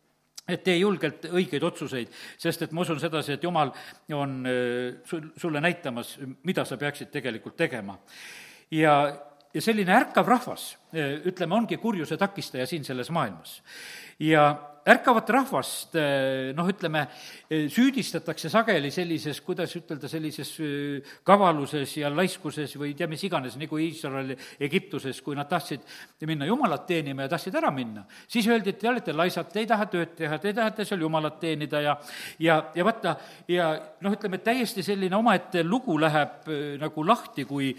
[0.51, 3.73] et tee julgelt õigeid otsuseid, sest et ma usun sedasi, et Jumal
[4.17, 6.17] on äh, sul, sulle näitamas,
[6.49, 7.99] mida sa peaksid tegelikult tegema.
[8.71, 8.95] ja,
[9.55, 10.77] ja selline ärkav rahvas,
[11.27, 13.63] ütleme, ongi kurjuse takistaja siin selles maailmas.
[14.19, 14.53] ja
[14.91, 17.05] ärkavat rahvast eh, noh, ütleme,
[17.51, 23.59] eh, süüdistatakse sageli sellises, kuidas ütelda, sellises eh, kavaluses ja laiskuses või tea mis iganes,
[23.61, 25.85] nagu Iisraeli Egiptuses, kui nad tahtsid
[26.29, 28.05] minna Jumalat teenima ja tahtsid ära minna.
[28.29, 31.39] siis öeldi, et te olete laisad, te ei taha tööd teha, te tahate seal Jumalat
[31.41, 31.97] teenida ja
[32.39, 33.17] ja, ja vaata,
[33.49, 36.49] ja noh, ütleme, täiesti selline omaette lugu läheb
[36.81, 37.71] nagu lahti, kui,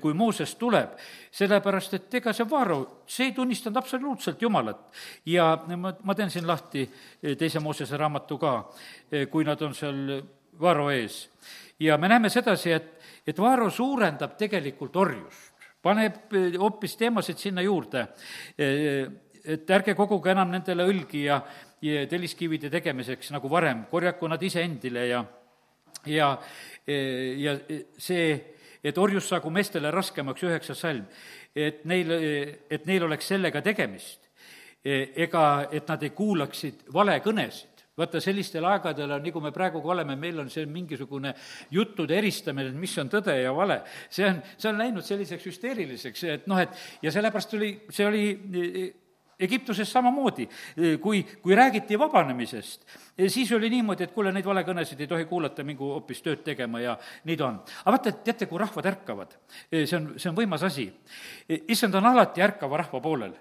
[0.00, 0.98] kui Mooses tuleb.
[1.32, 4.82] sellepärast, et ega see Vaaro, see ei tunnistanud absoluutselt Jumalat.
[5.26, 8.52] ja ma, ma teen siin lahti eh, teise Moosese raamatu ka,
[9.10, 10.22] eh, kui nad on seal
[10.60, 11.28] Vaaro ees.
[11.80, 12.94] ja me näeme sedasi, et,
[13.26, 18.06] et Vaaro suurendab tegelikult orjust, paneb eh, hoopis teemasid sinna juurde,
[19.42, 21.40] et ärge koguge enam nendele õlgi ja,
[21.82, 25.24] ja telliskivide tegemiseks nagu varem, korjaku nad iseendile ja
[26.06, 26.32] ja,
[26.86, 27.52] ja
[27.98, 28.24] see,
[28.82, 31.04] et orjus saagu meestele raskemaks, üheksas salm,
[31.54, 32.10] et neil,
[32.70, 34.21] et neil oleks sellega tegemist
[34.84, 37.68] ega et nad ei kuulaksid valekõnesid.
[37.96, 41.34] vaata, sellistel aegadel on, nagu me praegu ka oleme, meil on see mingisugune
[41.70, 43.82] juttude eristamine, et mis on tõde ja vale.
[44.10, 48.24] see on, see on läinud selliseks hüsteeriliseks, et noh, et ja sellepärast oli, see oli
[49.42, 50.46] Egiptuses samamoodi,
[51.02, 52.86] kui, kui räägiti vabanemisest,
[53.28, 56.96] siis oli niimoodi, et kuule, neid valekõnesid ei tohi kuulata, mingu hoopis tööd tegema ja
[57.28, 57.58] nii ta on.
[57.84, 59.34] aga vaata, teate, kui rahvad ärkavad,
[59.70, 60.86] see on, see on võimas asi.
[61.68, 63.34] issand on alati ärkava rahva poolel.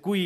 [0.00, 0.24] kui,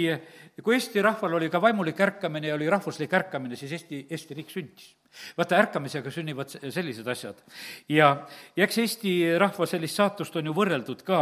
[0.63, 4.53] kui Eesti rahval oli ka vaimulik ärkamine ja oli rahvuslik ärkamine, siis Eesti, Eesti riik
[4.53, 4.95] sündis
[5.37, 7.41] vaata, ärkamisega sünnivad sellised asjad.
[7.89, 11.21] ja, ja eks Eesti rahva sellist saatust on ju võrreldud ka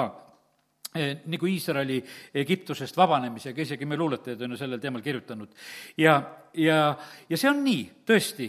[0.94, 1.96] nagu Iisraeli
[2.38, 5.48] Egiptusest vabanemisega, isegi me luuletajad on ju sellel teemal kirjutanud.
[5.98, 6.20] ja,
[6.54, 6.94] ja,
[7.28, 8.46] ja see on nii, tõesti,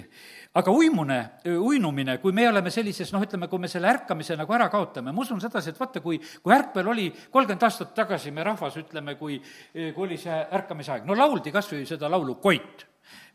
[0.53, 1.19] aga uimune,
[1.57, 5.25] uinumine, kui me oleme sellises noh, ütleme, kui me selle ärkamise nagu ära kaotame, ma
[5.25, 9.41] usun sedasi, et vaata, kui, kui ärkvel oli kolmkümmend aastat tagasi me rahvas, ütleme, kui,
[9.73, 12.85] kui oli see ärkamise aeg, no lauldi kas või seda laulu Koit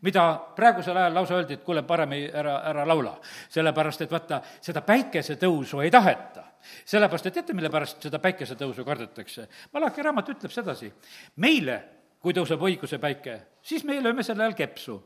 [0.03, 0.25] mida
[0.57, 3.19] praegusel ajal lausa öeldi, et kuule, parem ei, ära, ära laula.
[3.49, 6.51] sellepärast, et vaata, seda päikesetõusu ei taheta
[6.85, 9.47] sellepärast, et teate, mille pärast seda päikesetõusu kardetakse?
[9.73, 10.91] Malaki raamat ütleb sedasi,
[11.41, 11.79] meile,
[12.21, 15.01] kui tõuseb õiguse päike, siis me lööme selle all kepsu.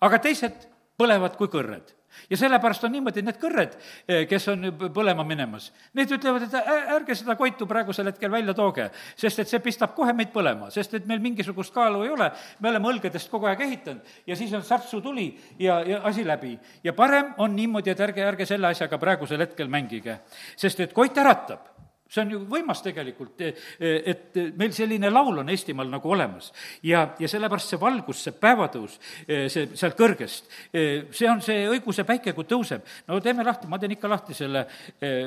[0.00, 1.92] aga teised põlevad kui kõrred
[2.30, 3.76] ja sellepärast on niimoodi, et need kõrred,
[4.08, 8.88] eh, kes on põlema minemas, need ütlevad, et ärge seda koitu praegusel hetkel välja tooge,
[9.16, 12.72] sest et see pistab kohe meid põlema, sest et meil mingisugust kaalu ei ole, me
[12.72, 16.58] oleme õlgedest kogu aeg ehitanud ja siis on särtsu tuli ja, ja asi läbi.
[16.84, 20.20] ja parem on niimoodi, et ärge, ärge selle asjaga praegusel hetkel mängige,
[20.56, 21.76] sest et koit äratab
[22.08, 26.52] see on ju võimas tegelikult, e, e, et meil selline laul on Eestimaal nagu olemas.
[26.86, 32.06] ja, ja sellepärast see valgus, see päevatõus, e, see sealt kõrgest, see on see õiguse
[32.06, 32.86] päike, kui tõuseb.
[33.08, 34.66] no teeme lahti, ma teen ikka lahti selle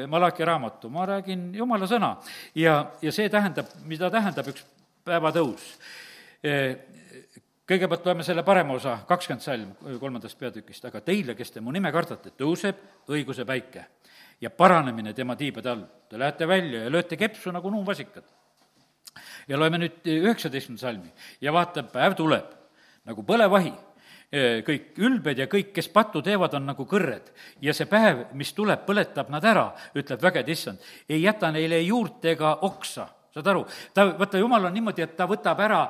[0.07, 2.15] Malachi raamatu, ma räägin jumala sõna.
[2.55, 4.65] ja, ja see tähendab, mida tähendab üks
[5.05, 5.75] päevatõus
[7.69, 11.91] kõigepealt loeme selle parema osa, kakskümmend salm kolmandast peatükist, aga teile, kes te mu nime
[11.93, 12.79] kardate, tõuseb
[13.11, 13.85] õiguse päike
[14.41, 15.83] ja paranemine tema tiibade all.
[16.09, 18.23] Te lähete välja ja lööte kepsu nagu nuuvasikad.
[19.47, 22.51] ja loeme nüüd üheksateistkümnenda salmi ja vaata, päev tuleb
[23.05, 23.73] nagu põlevahi
[24.65, 27.31] kõik ülbed ja kõik, kes pattu teevad, on nagu kõrred.
[27.61, 30.77] ja see päev, mis tuleb, põletab nad ära, ütleb vägede issand.
[31.09, 33.65] ei jäta neile juurt ega oksa, saad aru?
[33.93, 35.87] ta, vaata, jumal on niimoodi, et ta võtab ära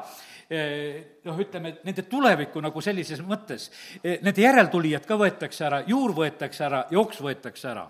[0.50, 3.68] noh, ütleme, nende tulevikku nagu sellises mõttes,
[4.02, 7.86] nende järeltulijad ka võetakse ära, juur võetakse ära, jooks võetakse ära.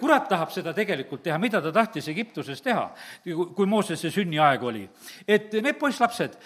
[0.00, 2.86] kurat tahab seda tegelikult teha, mida ta tahtis Egiptuses teha,
[3.24, 4.88] kui Moosese sünniaeg oli.
[5.28, 6.38] et need poisslapsed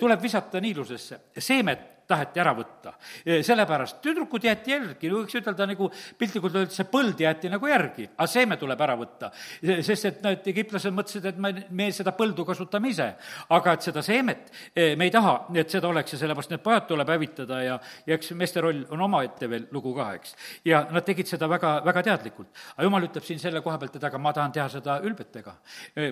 [0.00, 2.94] tuleb visata niilusesse, seemet taheti ära võtta.
[3.24, 8.28] sellepärast tüdrukud jäeti järgi, võiks ütelda nagu piltlikult öeldes, see põld jäeti nagu järgi, aga
[8.30, 9.32] seeme tuleb ära võtta.
[9.62, 13.08] sest et need egiptlased mõtlesid, et me, me seda põldu kasutame ise,
[13.56, 17.12] aga et seda seemet me ei taha, et seda oleks ja sellepärast need pojad tuleb
[17.14, 20.36] hävitada ja, ja eks meeste roll on omaette veel lugu ka, eks.
[20.68, 22.52] ja nad tegid seda väga, väga teadlikult.
[22.76, 25.56] aga jumal ütleb siin selle koha pealt, et aga ma tahan teha seda ülbetega.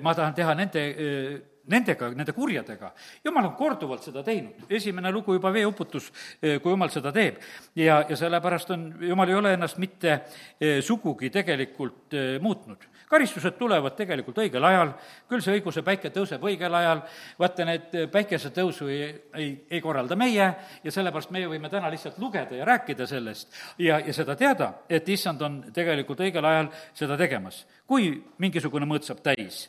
[0.02, 0.84] ma tahan teha nende
[1.70, 2.92] nendega, nende kurjadega.
[3.24, 7.40] jumal on korduvalt seda teinud, esimene lugu juba veeuputus, kui jumal seda teeb.
[7.74, 10.20] ja, ja sellepärast on, jumal ei ole ennast mitte
[10.84, 14.92] sugugi tegelikult muutnud karistused tulevad tegelikult õigel ajal,
[15.28, 17.02] küll see õiguse päike tõuseb õigel ajal,
[17.40, 20.46] vaata, need päikesetõusu ei, ei, ei korralda meie
[20.84, 23.50] ja sellepärast meie võime täna lihtsalt lugeda ja rääkida sellest
[23.82, 29.08] ja, ja seda teada, et issand on tegelikult õigel ajal seda tegemas, kui mingisugune mõõt
[29.08, 29.66] saab täis.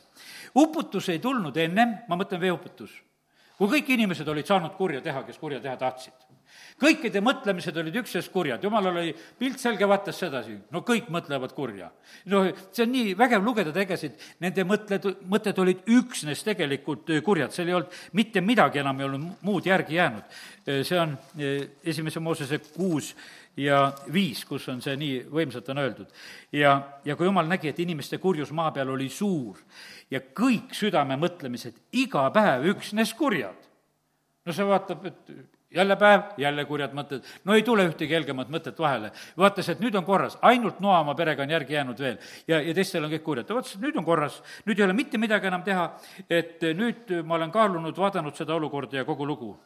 [0.54, 2.92] Uputus ei tulnud ennem, ma mõtlen veeuputus,
[3.58, 6.32] kui kõik inimesed olid saanud kurja teha, kes kurja teha tahtsid
[6.82, 11.90] kõikide mõtlemised olid üksnes kurjad, jumalal oli pilt selge, vaatas sedasi, no kõik mõtlevad kurja.
[12.26, 17.52] no see on nii vägev lugeda tegesid, nende mõtted, mõtted olid üksnes tegelikult äh, kurjad,
[17.54, 20.26] seal ei olnud mitte midagi enam ei olnud muud järgi jäänud.
[20.66, 23.14] Äh, see on äh, esimese Moosese kuus
[23.56, 26.12] ja viis, kus on see nii võimsalt on öeldud.
[26.52, 29.60] ja, ja kui jumal nägi, et inimeste kurjus maa peal oli suur
[30.12, 33.58] ja kõik südame mõtlemised iga päev üksnes kurjad,
[34.46, 35.34] no see vaatab, et
[35.72, 39.12] jälle päev, jälle kurjad mõtted, no ei tule ühtegi helgemat mõtet vahele.
[39.38, 42.18] vaatas, et nüüd on korras, ainult Noa oma perega on järgi jäänud veel.
[42.48, 43.46] Ja, ja teistel on kõik kurjad.
[43.46, 45.88] ta vaatas, et nüüd on korras, nüüd ei ole mitte midagi enam teha,
[46.28, 49.56] et nüüd ma olen kaalunud, vaadanud seda olukorda ja kogu lugu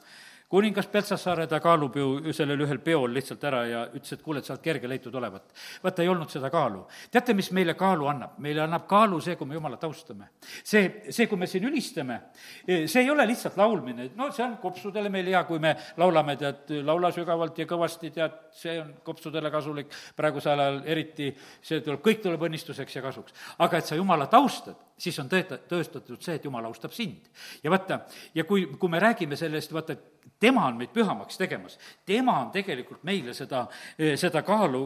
[0.49, 4.47] kuningas Peltsassaare, ta kaalub ju sellel ühel peol lihtsalt ära ja ütles, et kuule, et
[4.47, 5.51] sa oled kerge leitud olevat.
[5.83, 6.85] vaata, ei olnud seda kaalu.
[7.11, 8.39] teate, mis meile kaalu annab?
[8.39, 10.31] meile annab kaalu see, kui me Jumalat austame.
[10.63, 12.21] see, see, kui me siin ülistame,
[12.67, 16.71] see ei ole lihtsalt laulmine, no see on kopsudele meil hea, kui me laulame, tead,
[16.87, 21.33] laula sügavalt ja kõvasti, tead, see on kopsudele kasulik, praegusel ajal eriti,
[21.63, 23.35] see tuleb, kõik tuleb õnnistuseks ja kasuks.
[23.59, 27.29] aga et sa Jumalat austad, siis on tõeta-, tõestatud see, et Jumal austab sind.
[27.63, 28.01] ja vaata,
[28.35, 29.97] ja kui, kui me räägime sellest, vaata,
[30.41, 33.67] tema on meid pühamaks tegemas, tema on tegelikult meile seda,
[34.17, 34.83] seda kaalu,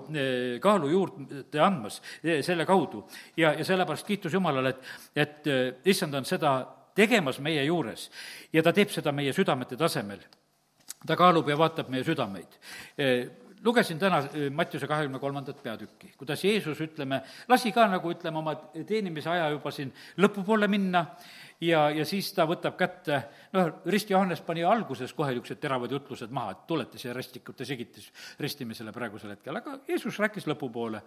[0.63, 3.05] kaalu juurde andmas selle kaudu.
[3.37, 6.55] ja, ja sellepärast kiitus Jumalale, et, et issand on seda
[6.95, 8.11] tegemas meie juures
[8.53, 10.21] ja ta teeb seda meie südamete tasemel.
[11.07, 12.59] ta kaalub ja vaatab meie südameid
[13.65, 14.23] lugesin täna
[14.55, 18.55] Mattiuse kahekümne kolmandat peatükki, kuidas Jeesus, ütleme, lasi ka nagu ütleme, oma
[18.89, 21.05] teenimise aja juba siin lõpupoole minna
[21.61, 23.21] ja, ja siis ta võtab kätte,
[23.53, 28.09] noh, Rist Johannes pani alguses kohe niisugused teravad jutlused maha, et tulete siia ristikute sigitis
[28.41, 31.03] ristimisele praegusel hetkel, aga Jeesus rääkis lõpupoole.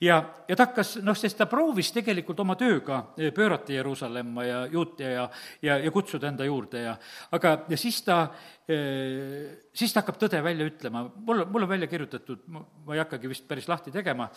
[0.00, 3.02] ja, ja ta hakkas, noh, sest ta proovis tegelikult oma tööga
[3.34, 5.28] pöörata Jeruusalemma ja juute ja,
[5.62, 6.96] ja, ja kutsuda enda juurde ja
[7.32, 8.22] aga, ja siis ta
[8.70, 13.48] siis ta hakkab tõde välja ütlema, mul, mul on välja kirjutatud, ma ei hakkagi vist
[13.48, 14.28] päris lahti tegema,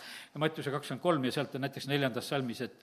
[0.41, 2.81] Mattiuse kakskümmend kolm ja sealt on näiteks neljandas salmis, et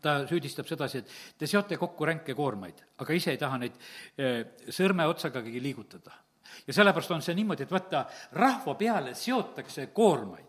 [0.00, 3.76] ta süüdistab sedasi, et te seote kokku ränke koormaid, aga ise ei taha neid
[4.16, 4.38] eh,
[4.72, 6.14] sõrmeotsagagi liigutada.
[6.66, 10.48] ja sellepärast on see niimoodi, et vaata, rahva peale seotakse koormaid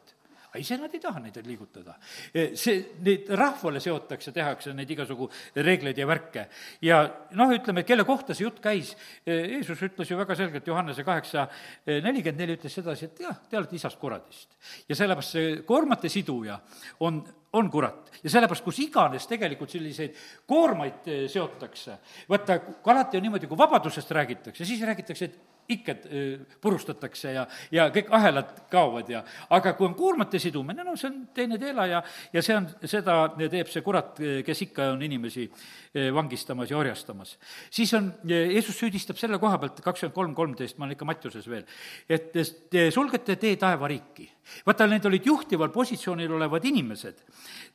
[0.54, 1.96] aga ise nad ei taha neid liigutada.
[2.30, 5.26] Eh, see, neid rahvale seotakse, tehakse neid igasugu
[5.56, 6.48] reegleid ja värke.
[6.86, 7.00] ja
[7.34, 8.94] noh, ütleme, kelle kohta see jutt käis,
[9.26, 11.48] eh, Jeesus ütles ju väga selgelt, Johannese kaheksa
[11.88, 14.54] nelikümmend neli ütles sedasi, et jah, te olete isast kuradist.
[14.88, 16.60] ja sellepärast see koormate siduja
[17.00, 17.24] on
[17.54, 18.12] on kurat.
[18.24, 20.16] ja sellepärast, kus iganes tegelikult selliseid
[20.50, 21.98] koormaid eh, seotakse,
[22.30, 27.46] vaata, kui alati on niimoodi, kui vabadusest räägitakse, siis räägitakse, et ikked eh, purustatakse ja,
[27.72, 29.22] ja kõik ahelad kaovad ja
[29.56, 32.02] aga kui on koormate sidumine, no see on teine teela ja,
[32.34, 37.38] ja see on, seda teeb see kurat, kes ikka on inimesi eh, vangistamas ja orjastamas.
[37.72, 41.68] siis on, Jeesus süüdistab selle koha pealt, kakskümmend kolm, kolmteist, ma olen ikka Mattiuses veel,
[42.10, 44.30] et te sulgete tee taevariiki
[44.66, 47.22] vaata, need olid juhtival positsioonil olevad inimesed.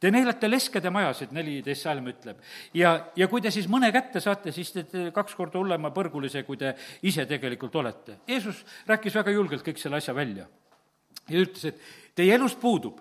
[0.00, 2.38] Te neelate leskede majasid, neliteist salm ütleb.
[2.74, 6.56] ja, ja kui te siis mõne kätte saate, siis te kaks korda hullema põrgulise, kui
[6.60, 8.18] te ise tegelikult olete.
[8.28, 10.46] Jeesus rääkis väga julgelt kõik selle asja välja
[11.28, 13.00] ja ütles, et teie elus puudub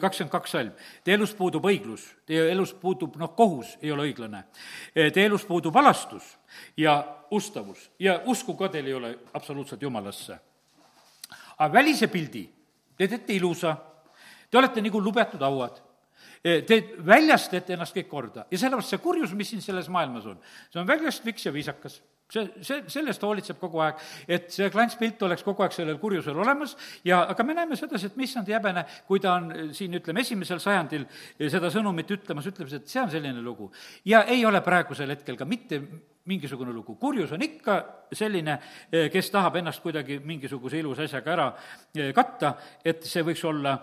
[0.00, 0.72] kakskümmend kaks salm.
[1.04, 4.42] Teie elus puudub õiglus, teie elus puudub, noh, kohus ei ole õiglane.
[4.92, 6.34] Teie elus puudub alastus
[6.76, 6.98] ja
[7.32, 10.38] ustavus ja usku ka teil ei ole absoluutselt Jumalasse.
[11.58, 12.48] aga välise pildi
[12.98, 13.76] Te teete ilusa,
[14.50, 15.76] te olete nagu lubetud hauad.
[16.42, 20.36] Te väljast teete ennast kõik korda ja sellepärast see kurjus, mis siin selles maailmas on,
[20.70, 21.98] see on väljast viks ja viisakas
[22.32, 26.76] see, see, sellest hoolitseb kogu aeg, et see klantspilt oleks kogu aeg sellel kurjusel olemas
[27.06, 30.60] ja aga me näeme sedasi, et mis on jäbene, kui ta on siin, ütleme, esimesel
[30.62, 31.06] sajandil
[31.38, 33.70] seda sõnumit ütlemas, ütleb, et see on selline lugu.
[34.04, 35.82] ja ei ole praegusel hetkel ka mitte
[36.28, 36.96] mingisugune lugu.
[37.00, 37.78] kurjus on ikka
[38.12, 38.58] selline,
[38.92, 41.48] eh, kes tahab ennast kuidagi mingisuguse ilusa asjaga ära
[41.94, 43.78] eh, katta, et see võiks olla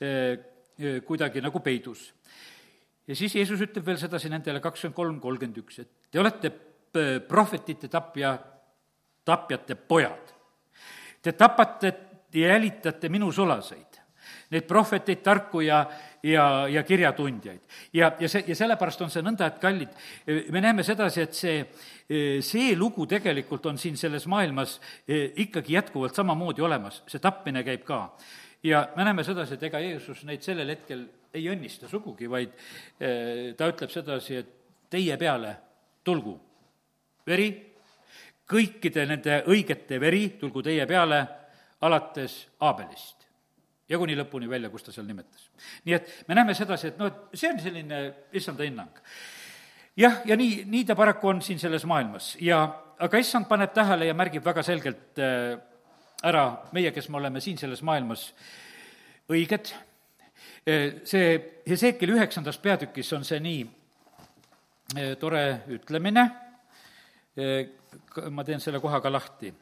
[0.00, 0.38] eh,
[1.04, 2.12] kuidagi nagu peidus.
[3.06, 6.69] ja siis Jeesus ütleb veel sedasi nendele kakskümmend kolm, kolmkümmend üks, et te olete
[7.28, 8.38] prohvetite tapja,
[9.24, 10.32] tapjate pojad.
[11.22, 11.92] Te tapate
[12.34, 13.98] ja jälitate minu sulaseid,
[14.50, 15.84] neid prohveteid, tarku ja,
[16.22, 17.60] ja, ja kirjatundjaid.
[17.92, 19.94] ja, ja see, ja sellepärast on see nõnda, et kallid,
[20.54, 21.56] me näeme sedasi, et see,
[22.42, 28.02] see lugu tegelikult on siin selles maailmas ikkagi jätkuvalt samamoodi olemas, see tapmine käib ka.
[28.62, 32.54] ja me näeme sedasi, et ega Jeesus neid sellel hetkel ei õnnista sugugi, vaid
[33.56, 34.54] ta ütleb sedasi, et
[34.90, 35.56] teie peale
[36.04, 36.38] tulgu
[37.26, 37.50] veri,
[38.50, 41.24] kõikide nende õigete veri tulgu teie peale,
[41.80, 43.20] alates Aabelist
[43.90, 45.50] ja kuni lõpuni välja, kus ta seal nimetas.
[45.84, 48.00] nii et me näeme sedasi, et noh, et see on selline
[48.32, 49.02] issanda hinnang.
[49.96, 52.62] jah, ja nii, nii ta paraku on siin selles maailmas ja
[52.98, 55.58] aga issand paneb tähele ja märgib väga selgelt äh,
[56.22, 58.30] ära meie, kes me oleme siin selles maailmas
[59.30, 59.72] õiged,
[60.68, 61.34] äh, see
[61.68, 66.28] Hesekiel üheksandas peatükis on see nii äh, tore ütlemine,
[68.30, 69.52] ma teen selle koha ka lahti,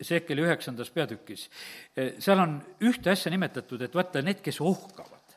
[0.00, 1.48] Seekeli üheksandas peatükis.
[2.18, 5.36] seal on ühte asja nimetatud, et vaata, need, kes ohkavad.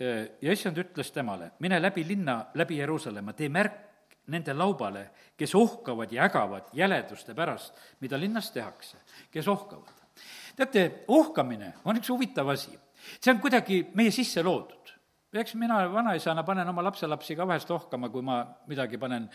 [0.00, 6.12] ja issand ütles temale, mine läbi linna, läbi Jeruusalemma, tee märk nende laubale, kes ohkavad
[6.12, 8.96] ja ägavad jäleduste pärast, mida linnas tehakse,
[9.30, 9.96] kes ohkavad.
[10.56, 12.78] teate, ohkamine on üks huvitav asi.
[13.20, 14.79] see on kuidagi meie sisse loodud
[15.32, 18.40] eks mina vanaisana panen oma lapselapsi ka vahest ohkama, kui ma
[18.70, 19.28] midagi panen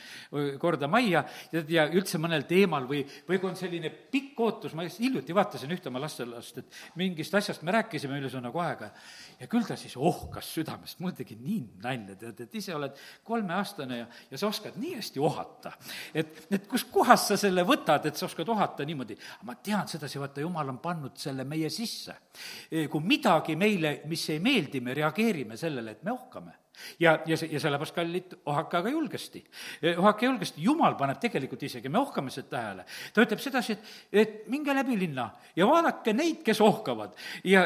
[0.59, 1.23] korda majja.
[1.53, 5.35] Ja, ja üldse mõnel teemal või, või kui on selline pikk ootus, ma just hiljuti
[5.35, 8.19] vaatasin ühte oma lastelast, et mingist asjast me rääkisime
[8.51, 8.91] kohe aega
[9.39, 12.95] ja küll ta siis ohkas südamest, mul tegi nii nalja, tead, et ise oled
[13.27, 15.73] kolmeaastane ja, ja sa oskad nii hästi ohata.
[16.13, 20.43] et, et kuskohast sa selle võtad, et sa oskad ohata niimoodi, ma tean sedasi, vaata,
[20.43, 22.15] jumal on pannud selle meie sisse.
[22.91, 26.53] kui midagi meile, mis ei meeldi, me reageerime sellele, sellele, et me ohkame
[26.99, 29.43] ja, ja see, ja sellepärast, kallid, ohake aga julgesti.
[29.97, 32.85] ohake julgesti, jumal paneb tegelikult isegi, me ohkame seda tähele.
[33.13, 37.65] ta ütleb sedasi, et, et minge läbi linna ja vaadake neid, kes ohkavad ja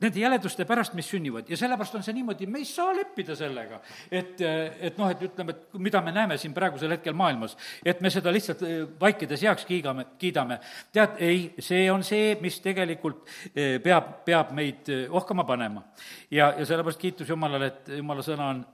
[0.00, 3.80] nende jäleduste pärast, mis sünnivad ja sellepärast on see niimoodi, me ei saa leppida sellega,
[4.10, 8.10] et, et noh, et ütleme, et mida me näeme siin praegusel hetkel maailmas, et me
[8.12, 10.60] seda lihtsalt eh, vaikides heaks kiigame, kiidame.
[10.92, 15.84] tead, ei, see on see, mis tegelikult eh, peab, peab meid eh, ohkama panema.
[16.30, 18.64] ja, ja sellepärast kiitus Jumalale, et Jumala sõna on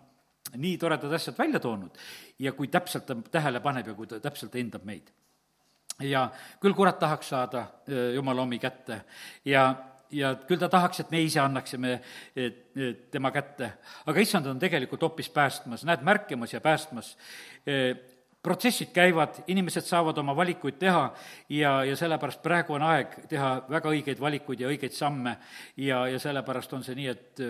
[0.57, 1.99] nii toredad asjad välja toonud
[2.39, 5.11] ja kui täpselt ta tähele paneb ja kui ta täpselt hindab meid.
[6.01, 6.29] ja
[6.61, 7.67] küll kurat tahaks saada
[8.15, 9.01] jumala omi kätte
[9.45, 9.75] ja,
[10.11, 12.01] ja küll ta tahaks, et me ise annaksime
[13.11, 13.73] tema kätte,
[14.07, 17.17] aga issand on tegelikult hoopis päästmas, näed, märkimas ja päästmas.
[17.67, 17.97] Äh,
[18.47, 21.09] protsessid käivad, inimesed saavad oma valikuid teha
[21.51, 25.33] ja, ja sellepärast praegu on aeg teha väga õigeid valikuid ja õigeid samme.
[25.83, 27.43] Ja, ja sellepärast on see nii, et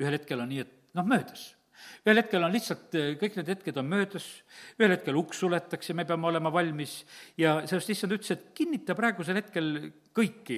[0.00, 1.52] ühel hetkel on nii, et noh, möödas.
[2.06, 4.24] ühel hetkel on lihtsalt, eh, kõik need hetked on möödas,
[4.78, 7.02] ühel hetkel uks suletakse, me peame olema valmis
[7.38, 9.68] ja sellest issand ütles, et kinnita praegusel hetkel
[10.16, 10.56] kõiki.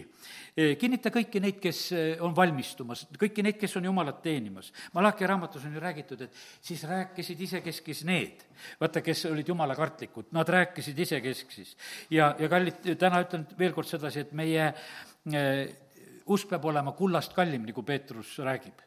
[0.54, 4.70] Eh, kinnita kõiki neid, kes eh, on valmistumas, kõiki neid, kes on Jumalat teenimas.
[4.94, 8.46] Malachi raamatus on ju räägitud, et siis rääkisid isekeskis need,
[8.80, 11.76] vaata, kes olid jumalakartlikud, nad rääkisid isekeskis.
[12.14, 14.72] ja, ja kallid, täna ütlen veel kord sedasi, et meie
[16.34, 18.80] usk peab olema kullast kallim, nagu Peetrus räägib.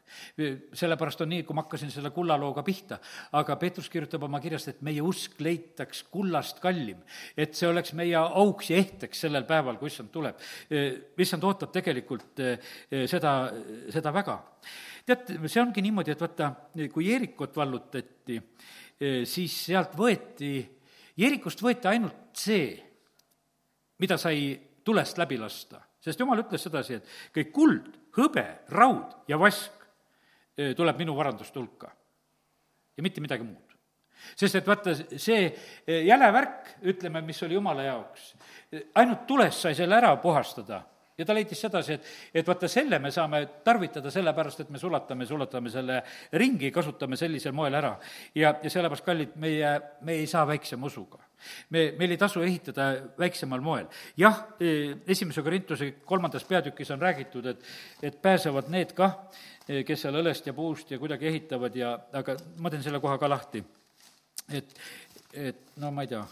[0.72, 2.98] sellepärast on nii, kui ma hakkasin selle kullalooga pihta,
[3.38, 7.02] aga Peetrus kirjutab oma kirjast, et meie usk leitaks kullast kallim.
[7.36, 10.38] et see oleks meie auks ja ehteks sellel päeval, kui issand tuleb.
[11.18, 12.72] issand ootab tegelikult eh,
[13.06, 13.52] seda,
[13.90, 14.38] seda väga.
[15.06, 16.52] tead, see ongi niimoodi, et vaata,
[16.92, 18.40] kui Jeerikut vallutati,
[19.00, 20.58] eh, siis sealt võeti,
[21.16, 22.76] Jeerikust võeti ainult see,
[23.98, 24.52] mida sai
[24.84, 29.86] tulest läbi lasta sest jumal ütles sedasi, et kõik kuld, hõbe, raud ja vask
[30.76, 31.88] tuleb minu varanduste hulka
[32.96, 33.76] ja mitte midagi muud.
[34.36, 35.46] sest et vaata, see
[36.06, 38.32] jäle värk, ütleme, mis oli jumala jaoks,
[38.94, 40.82] ainult tulest sai selle ära puhastada
[41.18, 45.26] ja ta leidis sedasi, et, et vaata, selle me saame tarvitada sellepärast, et me sulatame,
[45.28, 46.00] sulatame selle
[46.40, 47.96] ringi, kasutame sellisel moel ära.
[48.34, 51.20] ja, ja sellepärast, kallid, meie, me ei saa väiksema usuga.
[51.70, 53.86] Me, meil ei tasu ehitada väiksemal moel.
[54.16, 57.64] jah, e, esimese Korintuse kolmandas peatükis on räägitud, et,
[58.02, 59.18] et pääsevad need kah,
[59.68, 63.18] e, kes seal õlest ja puust ja kuidagi ehitavad ja, aga ma teen selle koha
[63.18, 63.64] ka lahti.
[64.52, 64.78] et,
[65.32, 66.24] et no ma ei tea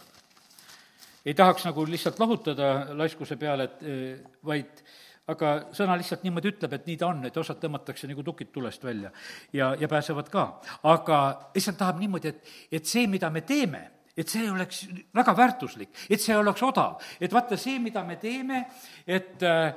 [1.26, 4.82] ei tahaks nagu lihtsalt lahutada laiskuse peale, et eh, vaid
[5.30, 8.84] aga sõna lihtsalt niimoodi ütleb, et nii ta on, et osad tõmmatakse nagu tukid tulest
[8.84, 9.12] välja
[9.54, 10.46] ja, ja pääsevad ka.
[10.90, 11.18] aga
[11.54, 13.84] issand tahab niimoodi, et, et see, mida me teeme,
[14.16, 18.64] et see oleks väga väärtuslik, et see oleks odav, et vaata, see, mida me teeme,
[19.06, 19.72] et äh,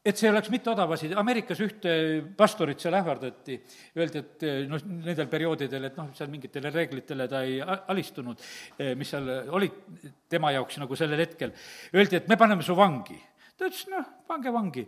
[0.00, 1.92] et see oleks mitte odav asi, Ameerikas ühte
[2.36, 3.58] pastorit seal ähvardati,
[3.98, 8.40] öeldi, et noh, nendel perioodidel, et noh, seal mingitele reeglitele ta ei alistunud,
[8.78, 9.76] eh, mis seal olid
[10.30, 11.52] tema jaoks nagu sellel hetkel,
[11.92, 13.18] öeldi, et me paneme su vangi.
[13.60, 14.86] ta ütles, noh, pange vangi.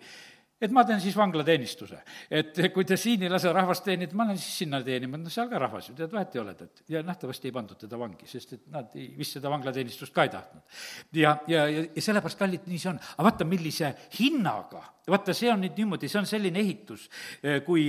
[0.62, 1.98] Et ma teen siis vanglateenistuse.
[2.30, 5.50] et kui te siin ei lase rahvast teenida, ma lähen siis sinna teenima, no seal
[5.50, 6.82] ka rahvas ju, tead, vahet ei ole, tead.
[6.94, 10.34] ja nähtavasti ei pandud teda vangi, sest et nad ei, vist seda vanglateenistust ka ei
[10.34, 10.82] tahtnud.
[11.18, 13.00] ja, ja, ja, ja sellepärast, kallid, nii see on.
[13.14, 17.08] aga vaata, millise hinnaga, vaata, see on nüüd niimoodi, see on selline ehitus,
[17.42, 17.88] eh, kui,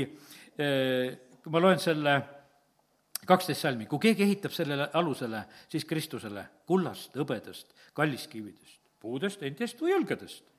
[0.57, 2.15] eh, kui ma loen selle
[3.27, 9.93] kaksteist salmi, kui keegi ehitab sellele alusele, siis Kristusele kullast, hõbedast, kalliskividest, puudest, endist või
[9.99, 10.52] õlgedest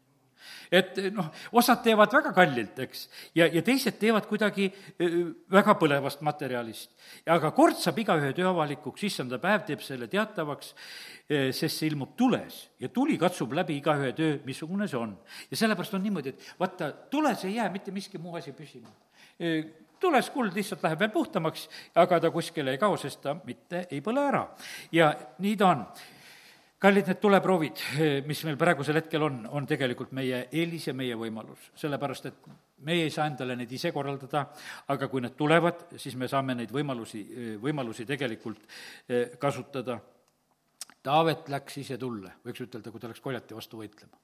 [0.72, 3.07] et noh, osad teevad väga kallilt, eks,
[3.39, 4.70] ja, ja teised teevad kuidagi
[5.53, 6.91] väga põlevast materjalist.
[7.26, 10.74] aga kord saab igaühe töö avalikuks, issanda päev teeb selle teatavaks,
[11.28, 15.16] sest see ilmub tules ja tuli katsub läbi igaühe töö, missugune see on.
[15.51, 18.93] ja sellepärast on niimoodi, et vaata, tules ei jää mitte miski muu asi püsima
[20.05, 24.03] tules kuld lihtsalt läheb veel puhtamaks, aga ta kuskile ei kao, sest ta mitte ei
[24.05, 24.43] põle ära.
[24.93, 25.87] ja nii ta on
[26.82, 27.82] kallid, need tuleproovid,
[28.28, 32.48] mis meil praegusel hetkel on, on tegelikult meie eelis ja meie võimalus, sellepärast et
[32.84, 34.44] meie ei saa endale neid ise korraldada,
[34.92, 37.22] aga kui need tulevad, siis me saame neid võimalusi,
[37.62, 38.66] võimalusi tegelikult
[39.08, 40.00] eh, kasutada.
[41.04, 44.16] Taavet läks ise tulle, võiks ütelda, kui ta läks koljati vastu võitlema.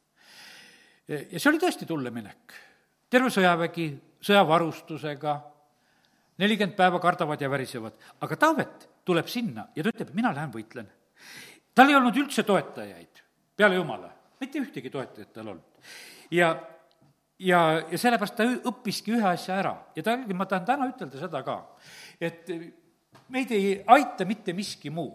[1.08, 2.54] ja see oli tõesti tulleminek.
[3.10, 3.90] terve sõjavägi,
[4.24, 5.34] sõjavarustusega,
[6.40, 10.88] nelikümmend päeva kardavad ja värisevad, aga Taavet tuleb sinna ja ta ütleb, mina lähen võitlen
[11.74, 13.22] tal ei olnud üldse toetajaid
[13.56, 14.10] peale Jumala,
[14.40, 15.88] mitte ühtegi toetajat tal olnud.
[16.30, 16.52] ja,
[17.38, 21.42] ja, ja sellepärast ta õppiski ühe asja ära ja ta, ma tahan täna ütelda seda
[21.46, 21.58] ka,
[22.20, 22.48] et
[23.28, 25.12] meid ei aita mitte miski muu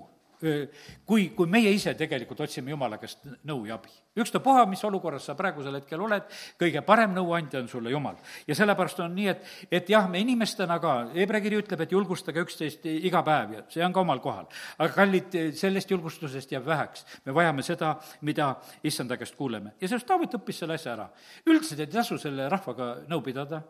[1.05, 3.91] kui, kui meie ise tegelikult otsime Jumala käest nõu ja abi.
[4.17, 6.27] Ükstapuha, mis olukorras sa praegusel hetkel oled,
[6.59, 8.15] kõige parem nõuandja on sulle Jumal.
[8.47, 12.41] ja sellepärast on nii, et, et jah, me inimestena ka, Hebra kiri ütleb, et julgustage
[12.45, 14.47] üksteist iga päev ja see on ka omal kohal.
[14.77, 17.05] aga kallid, sellest julgustusest jääb väheks.
[17.25, 19.75] me vajame seda, mida issanda käest kuuleme.
[19.81, 21.09] ja sellest Taavet õppis selle asja ära.
[21.45, 23.61] üldiselt ei tasu selle rahvaga nõu pidada,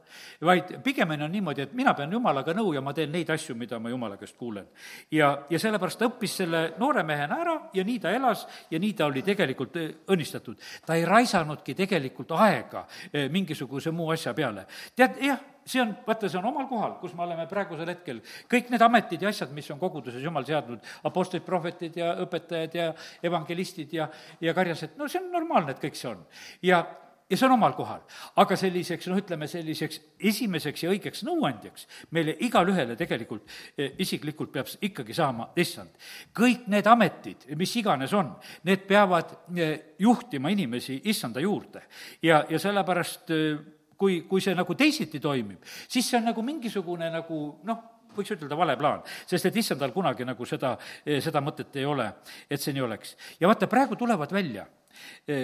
[0.42, 3.80] vaid pigemini on niimoodi, et mina pean Jumalaga nõu ja ma teen neid asju, mida
[3.80, 4.68] ma Jumala käest kuulen.
[5.12, 8.94] ja, ja sellepärast ta õppis selle noore mehena ära ja nii ta elas ja nii
[8.94, 9.92] ta oli tegelikult eh,
[10.36, 10.58] õnnistatud.
[10.86, 14.66] ta ei raisanudki tegelikult aega eh, mingisuguse muu asja peale.
[14.96, 18.22] tead, jah, see on, vaata, see on omal kohal, kus me oleme praegusel hetkel.
[18.50, 22.92] kõik need ametid ja asjad, mis on koguduses Jumal seadnud, apostlid, prohvetid ja õpetajad ja
[23.24, 24.10] evangelistid ja,
[24.42, 26.26] ja karjased, no see on normaalne, et kõik see on.
[26.62, 26.86] ja
[27.30, 28.02] ja see on omal kohal.
[28.38, 30.00] aga selliseks, noh, ütleme selliseks
[30.30, 33.48] esimeseks ja õigeks nõuandjaks meile igalühele tegelikult
[33.78, 35.90] eh, isiklikult peab ikkagi saama issand.
[36.38, 38.36] kõik need ametid, mis iganes on,
[38.70, 41.82] need peavad eh, juhtima inimesi issanda juurde.
[42.22, 43.58] ja, ja sellepärast eh,
[43.98, 47.82] kui, kui see nagu teisiti toimib, siis see on nagu mingisugune nagu noh,
[48.16, 52.06] võiks ütelda vale plaan, sest et issandal kunagi nagu seda, seda mõtet ei ole,
[52.48, 53.18] et see nii oleks.
[53.42, 54.64] ja vaata, praegu tulevad välja,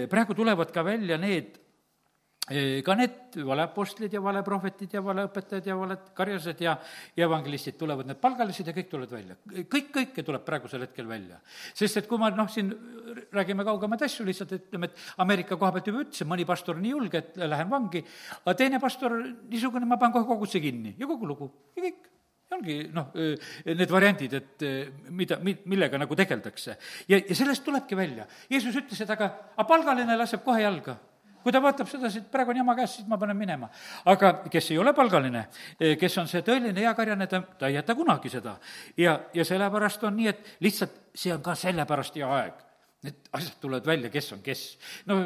[0.08, 1.58] praegu tulevad ka välja need
[2.42, 6.74] ka need valeapostlid ja valeprohvetid ja valeõpetajad ja valed karjased ja,
[7.16, 9.36] ja evangelistid tulevad, need palgalised ja kõik tulevad välja.
[9.70, 11.38] kõik, kõike tuleb praegusel hetkel välja.
[11.74, 12.74] sest et kui ma noh, siin
[13.32, 16.96] räägime kaugemaid asju lihtsalt, ütleme, et Ameerika koha pealt juba ütlesin, mõni pastor on nii
[16.96, 18.02] julge, et lähen vangi,
[18.42, 22.10] aga teine pastor niisugune, ma panen kohe kogusse kinni ja kogu lugu ja kõik
[22.52, 23.14] ongi noh,
[23.70, 24.66] need variandid, et
[25.14, 26.76] mida, mi-, millega nagu tegeldakse.
[27.08, 28.26] ja, ja sellest tulebki välja.
[28.50, 30.98] Jeesus ütles, et aga, aga palgaline laseb kohe jalga
[31.44, 33.70] kui ta vaatab sedasi, et praegu on jama käes, siis ma panen minema.
[34.06, 35.46] aga kes ei ole palgaline,
[35.80, 38.58] eh, kes on see tõeline eakarjane, ta, ta ei jäta kunagi seda.
[38.98, 42.68] ja, ja sellepärast on nii, et lihtsalt see on ka sellepärast hea aeg
[43.02, 44.78] need asjad tulevad välja, kes on kes.
[45.06, 45.18] no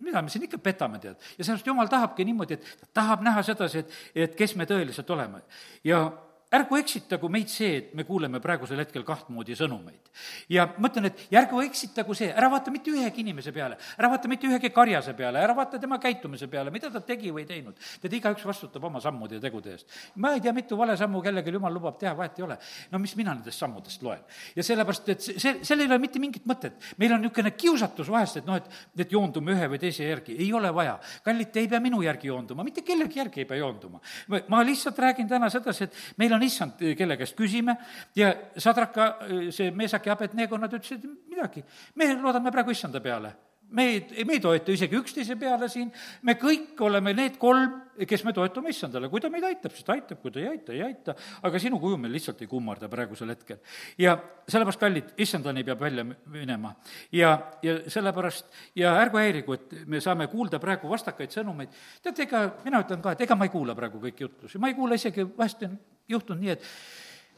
[0.00, 1.16] mida me siin ikka petame, tead.
[1.38, 5.10] ja sellest jumal tahabki niimoodi, et ta tahab näha sedasi, et, et kes me tõeliselt
[5.12, 5.42] oleme.
[5.84, 6.06] ja
[6.48, 10.08] ärgu eksitagu meid see, et me kuuleme praegusel hetkel kaht moodi sõnumeid.
[10.48, 14.08] ja ma ütlen, et ja ärgu eksitagu see, ära vaata mitte ühegi inimese peale, ära
[14.08, 17.50] vaata mitte ühegi karjase peale, ära vaata tema käitumise peale, mida ta tegi või ei
[17.50, 17.76] teinud.
[18.00, 19.92] tead, igaüks vastutab oma sammude ja tegude eest.
[20.16, 22.58] ma ei tea, mitu vale sammu kellelgi jumal lubab teha, vahet ei ole.
[22.90, 24.24] no mis mina nendest sammudest loen?
[24.56, 26.80] ja sellepärast, et see, sellel ei ole mitte mingit mõtet.
[26.96, 30.48] meil on niisugune kiusatus vahest, et noh, et, et joondume ühe või teise järgi, ei
[30.52, 30.96] ole vaja.
[31.24, 34.00] kallid, te ei pea minu järgi joonduma, mitte kellegi järgi ei pea joonduma.
[34.48, 37.76] ma lihtsalt räägin täna sedasi, et meil on issand, kelle käest küsime.
[38.16, 39.10] Ja Sadraka,
[39.54, 41.64] see Meesak ja Abednego, nad ütlesid midagi.
[41.94, 43.34] me loodame praegu issanda peale.
[43.70, 45.90] Me ei, me ei toetu isegi üksteise peale siin,
[46.24, 47.74] me kõik oleme need kolm,
[48.08, 50.72] kes me toetume issandale, kui ta meid aitab, siis ta aitab, kui ta ei aita,
[50.72, 51.12] ei aita,
[51.44, 53.58] aga sinu kuju meil lihtsalt ei kummarda praegusel hetkel.
[54.00, 54.14] ja
[54.48, 56.72] sellepärast, kallid, issandani peab välja minema.
[57.12, 58.48] ja, ja sellepärast,
[58.80, 63.12] ja ärgu häirigu, et me saame kuulda praegu vastakaid sõnumeid, teate, ega mina ütlen ka,
[63.12, 65.76] et ega ma ei kuula praegu kõiki jutlusi, ma ei kuula isegi, vahest on
[66.08, 66.66] juhtunud nii, et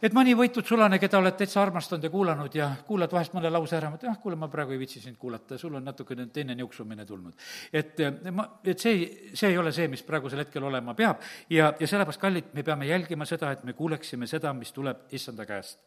[0.02, 3.76] et mõni võitud sulane, keda oled täitsa armastanud ja kuulanud ja kuulad vahest mõne lause
[3.76, 7.04] ära, mõtled, jah, kuule, ma praegu ei viitsi sind kuulata, sul on natukene teine niuksumine
[7.06, 7.34] tulnud.
[7.72, 11.72] et eh, ma, et see, see ei ole see, mis praegusel hetkel olema peab ja,
[11.78, 15.80] ja sellepärast, kallid, me peame jälgima seda, et me kuuleksime seda, mis tuleb issanda käest.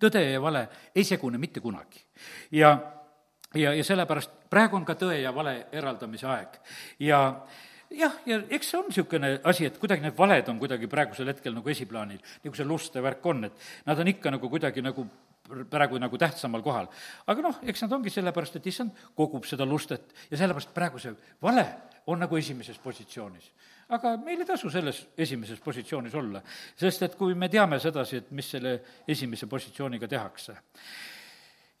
[0.00, 2.04] tõde ja vale ei segune mitte kunagi.
[2.52, 2.78] ja,
[3.54, 6.60] ja, ja sellepärast praegu on ka tõe ja vale eraldamise aeg
[6.98, 7.22] ja
[7.90, 11.56] jah, ja eks see on niisugune asi, et kuidagi need valed on kuidagi praegusel hetkel
[11.56, 15.06] nagu esiplaanil, nagu see luste värk on, et nad on ikka nagu kuidagi nagu
[15.70, 16.88] praegu nagu tähtsamal kohal.
[17.26, 21.14] aga noh, eks nad ongi sellepärast, et issand kogub seda lustet ja sellepärast praegu see
[21.42, 21.64] vale
[22.06, 23.50] on nagu esimeses positsioonis.
[23.88, 26.42] aga meil ei tasu selles esimeses positsioonis olla,
[26.76, 30.56] sest et kui me teame sedasi, et mis selle esimese positsiooniga tehakse.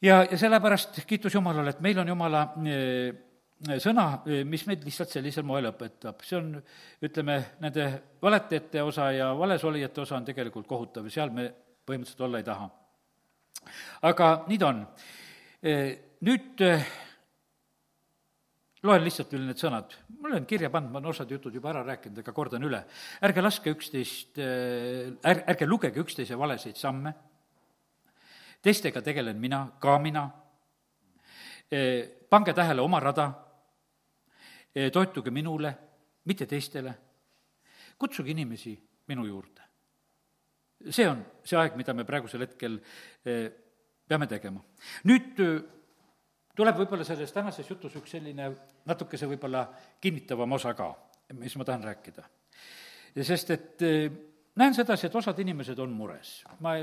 [0.02, 3.27] ja, ja sellepärast kiitus Jumalale, et meil on Jumala eh,
[3.58, 4.04] sõna,
[4.46, 6.52] mis meid lihtsalt sellisel moel õpetab, see on,
[7.02, 7.86] ütleme, nende
[8.22, 11.48] valetajate osa ja valesolijate osa on tegelikult kohutav ja seal me
[11.88, 12.68] põhimõtteliselt olla ei taha.
[14.06, 14.84] aga nii ta on.
[15.58, 15.72] E,
[16.22, 16.70] nüüd e,
[18.86, 21.82] loen lihtsalt veel need sõnad, ma olen kirja pannud, ma olen osad jutud juba ära
[21.88, 22.84] rääkinud, aga kordan üle.
[23.26, 27.14] ärge laske üksteist, är-, ärge lugege üksteise valesid samme,
[28.62, 30.28] teistega tegelen mina, ka mina,
[32.30, 33.28] pange tähele oma rada
[34.92, 35.74] toetuge minule,
[36.24, 36.94] mitte teistele.
[37.98, 38.76] kutsuge inimesi
[39.08, 39.62] minu juurde.
[40.90, 42.78] see on see aeg, mida me praegusel hetkel
[44.08, 44.62] peame tegema.
[45.04, 45.40] nüüd
[46.58, 48.50] tuleb võib-olla selles tänases jutus üks selline
[48.86, 49.66] natukese võib-olla
[50.00, 50.90] kinnitavam osa ka,
[51.38, 52.24] mis ma tahan rääkida.
[53.22, 53.86] sest et
[54.58, 56.42] näen sedasi, et osad inimesed on mures.
[56.60, 56.74] ma,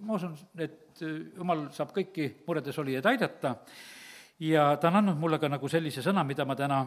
[0.00, 3.56] ma usun, et jumal saab kõiki muredes olijaid aidata
[4.44, 6.84] ja ta on andnud mulle ka nagu sellise sõna, mida ma täna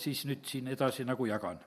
[0.00, 1.58] siis nüüd siin edasi nagu jagan.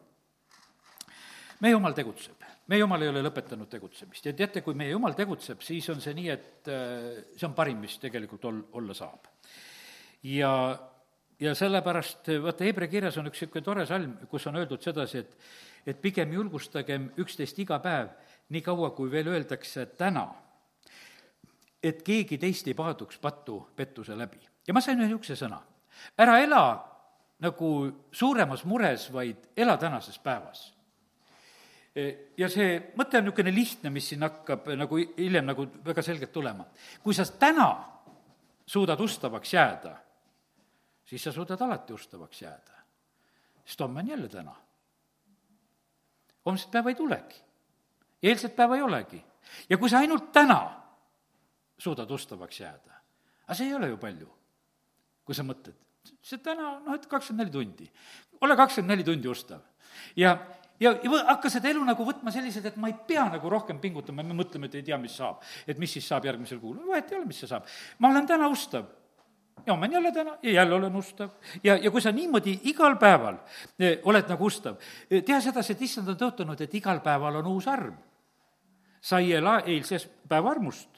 [1.63, 5.61] meie jumal tegutseb, meie jumal ei ole lõpetanud tegutsemist ja teate, kui meie jumal tegutseb,
[5.63, 9.29] siis on see nii, et eh, see on parim, mis tegelikult ol-, olla saab.
[10.27, 10.53] ja,
[11.39, 15.37] ja sellepärast, vaata, Hebra kirjas on üks niisugune tore salm, kus on öeldud sedasi, et
[15.83, 18.13] et pigem julgustagem üksteist iga päev,
[18.55, 20.29] nii kaua, kui veel öeldakse täna,
[21.83, 24.39] et keegi teist ei paaduks pattu pettuse läbi.
[24.67, 25.59] ja ma sain ühe niisuguse sõna,
[26.17, 26.92] ära ela
[27.39, 27.69] nagu
[28.11, 30.73] suuremas mures, vaid ela tänases päevas.
[32.37, 36.65] ja see mõte on niisugune lihtne, mis siin hakkab nagu hiljem nagu väga selgelt tulema.
[37.03, 37.69] kui sa täna
[38.65, 39.95] suudad ustavaks jääda,
[41.05, 42.73] siis sa suudad alati ustavaks jääda.
[43.65, 44.55] sest homme on jälle täna.
[46.45, 47.41] homset päeva ei tulegi.
[48.23, 49.25] eilset päeva ei olegi.
[49.69, 50.81] ja kui sa ainult täna
[51.77, 52.93] suudad ustavaks jääda,
[53.43, 54.29] aga see ei ole ju palju,
[55.25, 55.75] kui sa mõtled,
[56.23, 57.89] see täna, noh, et kakskümmend neli tundi.
[58.41, 59.61] ole kakskümmend neli tundi ustav.
[60.15, 60.37] ja,
[60.79, 64.23] ja, ja hakka seda elu nagu võtma selliselt, et ma ei pea nagu rohkem pingutama,
[64.23, 65.43] me mõtleme, et ei tea, mis saab.
[65.67, 67.67] et mis siis saab järgmisel kuul, vahet ei ole, mis see saab.
[67.99, 68.89] ma olen täna ustav
[69.65, 71.29] ja homme on jälle täna ja jälle olen ustav.
[71.63, 73.37] ja, ja kui sa niimoodi igal päeval
[73.79, 74.75] eh, oled nagu ustav,
[75.09, 77.95] eh, tea sedasi, et issand on tõotanud, et igal päeval on uus arm.
[79.01, 80.92] sa ei ela eilses päeva armust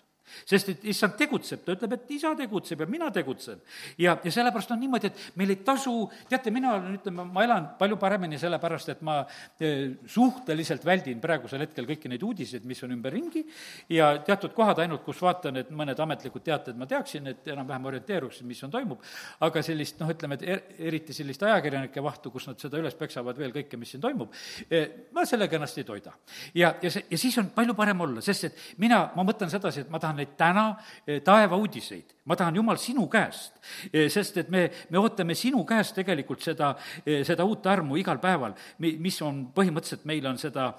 [0.45, 3.61] sest et issand tegutseb, ta ütleb, et isa tegutseb ja mina tegutsen.
[3.97, 5.93] ja, ja sellepärast on niimoodi, et meil ei tasu,
[6.29, 9.19] teate, mina olen, ütleme, ma elan palju paremini sellepärast, et ma
[9.59, 13.45] eh, suhteliselt väldin praegusel hetkel kõiki neid uudiseid, mis on ümberringi,
[13.93, 18.47] ja teatud kohad ainult, kus vaatan, et mõned ametlikud teated ma teaksin, et enam-vähem orienteeruksin,
[18.49, 19.03] mis on, toimub,
[19.45, 23.37] aga sellist noh, ütleme, et er, eriti sellist ajakirjanike vahtu, kus nad seda üles peksavad
[23.39, 24.33] veel kõike, mis siin toimub,
[24.69, 26.13] eh, ma sellega ennast ei toida.
[26.53, 29.85] ja, ja see, ja siis on palju parem olla, sest et mina, ma mõtlen sedasi,
[29.85, 30.65] et ma tahan tahan neid täna
[31.05, 33.59] eh, taevauudiseid, ma tahan, Jumal, sinu käest.
[33.91, 36.73] Eh, sest et me, me ootame sinu käest tegelikult seda,
[37.05, 40.71] eh, seda uut armu igal päeval, mi-, mis on põhimõtteliselt, meil on seda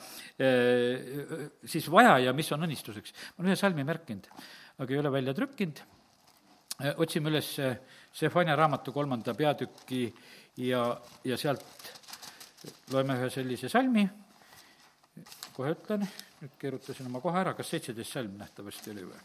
[1.66, 3.12] siis vaja ja mis on õnnistuseks.
[3.36, 4.26] ma olen ühe salmi märkinud,
[4.78, 5.80] aga ei ole välja trükkinud,
[6.96, 7.54] otsime üles
[8.16, 10.10] Sefania raamatu kolmanda peatüki
[10.60, 10.82] ja,
[11.24, 11.64] ja sealt
[12.92, 14.04] loeme ühe sellise salmi,
[15.56, 16.04] kohe ütlen
[16.40, 19.20] nüüd keerutasin oma koha ära, kas seitseteist salm nähtavasti oli või?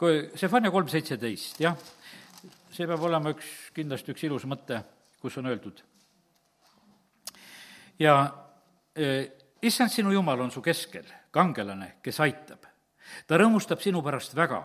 [0.00, 1.76] kui Sefania kolm seitseteist, jah,
[2.72, 4.80] see peab olema üks, kindlasti üks ilus mõte,
[5.20, 5.82] kus on öeldud.
[8.00, 8.14] ja
[8.96, 9.10] e,
[9.62, 12.64] issand, sinu jumal on su keskel, kangelane, kes aitab.
[13.26, 14.62] ta rõõmustab sinu pärast väga,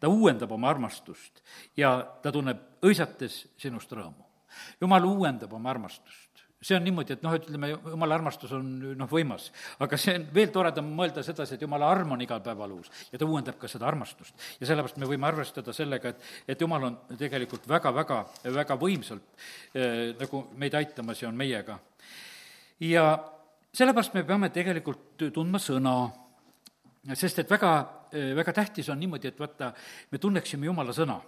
[0.00, 1.42] ta uuendab oma armastust
[1.76, 4.28] ja ta tunneb õisates sinust rõõmu.
[4.80, 6.23] jumal uuendab oma armastust
[6.64, 9.50] see on niimoodi, et noh, ütleme, jumala armastus on noh, võimas.
[9.84, 13.20] aga see on veel toredam mõelda sedasi, et jumala arm on igal päeval uus ja
[13.20, 14.34] ta uuendab ka seda armastust.
[14.60, 19.46] ja sellepärast me võime arvestada sellega, et, et jumal on tegelikult väga, väga, võimsalt
[19.76, 21.78] äh, nagu meid aitamas ja on meiega.
[22.80, 23.06] ja
[23.74, 25.96] sellepärast me peame tegelikult tundma sõna
[27.12, 27.72] sest et väga,
[28.40, 29.74] väga tähtis on niimoodi, et vaata,
[30.10, 31.18] me tunneksime Jumala sõna.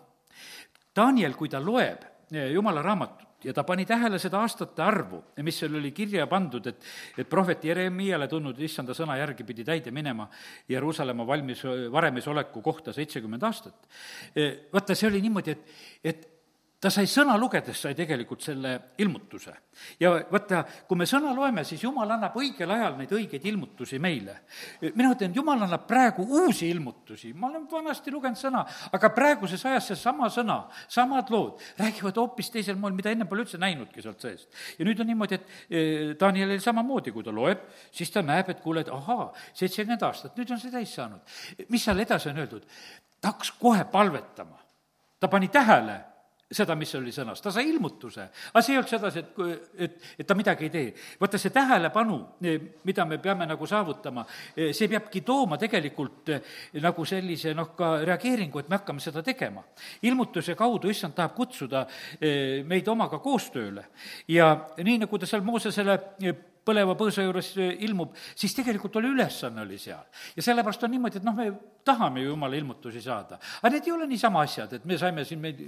[0.97, 5.79] Daniel, kui ta loeb Jumala raamatut, ja ta pani tähele seda aastate arvu, mis seal
[5.79, 6.87] oli kirja pandud, et,
[7.19, 10.27] et prohvet Jeremiale tulnud issanda sõna järgi pidi täide minema
[10.69, 13.87] Jeruusalemma valmis, varemes oleku kohta seitsekümmend aastat.
[14.73, 16.33] vaata, see oli niimoodi, et, et
[16.81, 19.53] ta sai sõna lugedes, sai tegelikult selle ilmutuse.
[20.01, 24.35] ja vaata, kui me sõna loeme, siis Jumal annab õigel ajal neid õigeid ilmutusi meile.
[24.95, 29.89] mina ütlen, Jumal annab praegu uusi ilmutusi, ma olen vanasti lugenud sõna, aga praeguses ajas
[29.93, 30.59] seesama sõna,
[30.89, 34.51] samad lood räägivad hoopis teisel moel, mida enne pole üldse näinudki sealt seest.
[34.79, 38.61] ja nüüd on niimoodi, et eh, Danielil samamoodi, kui ta loeb, siis ta näeb, et
[38.61, 41.25] kuule, et ahaa, seitsekümmend aastat, nüüd on see täis saanud.
[41.73, 42.69] mis seal edasi on öeldud?
[43.21, 44.61] ta hakkas kohe palvetama.
[45.21, 46.16] ta pani tähele
[46.47, 48.29] seda, mis oli sõnas, ta sai ilmutuse.
[48.53, 50.93] aga see ei olnud sedasi, et, et, et ta midagi ei tee.
[51.21, 52.19] vaata, see tähelepanu,
[52.87, 56.31] mida me peame nagu saavutama, see peabki tooma tegelikult
[56.83, 59.65] nagu sellise noh, ka reageeringu, et me hakkame seda tegema.
[60.03, 61.87] ilmutuse kaudu issand tahab kutsuda
[62.67, 63.89] meid omaga koostööle
[64.29, 65.99] ja nii, nagu ta seal Moosesele
[66.67, 67.53] põleva põõsa juures
[67.87, 70.05] ilmub, siis tegelikult oli ülesanne oli seal.
[70.37, 71.51] ja sellepärast on niimoodi, et noh, me
[71.87, 73.39] tahame ju jumala ilmutusi saada.
[73.63, 75.63] aga need ei ole niisama asjad, et me saime siin, meid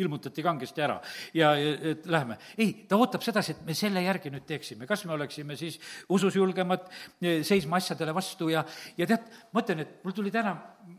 [0.00, 0.96] ilmutati kangesti ära
[1.36, 2.38] ja, et lähme.
[2.56, 5.78] ei, ta ootab sedasi, et me selle järgi nüüd teeksime, kas me oleksime siis
[6.12, 6.88] usus julgemad,
[7.44, 8.64] seisma asjadele vastu ja,
[8.96, 10.54] ja tead, ma ütlen, et mul tuli täna,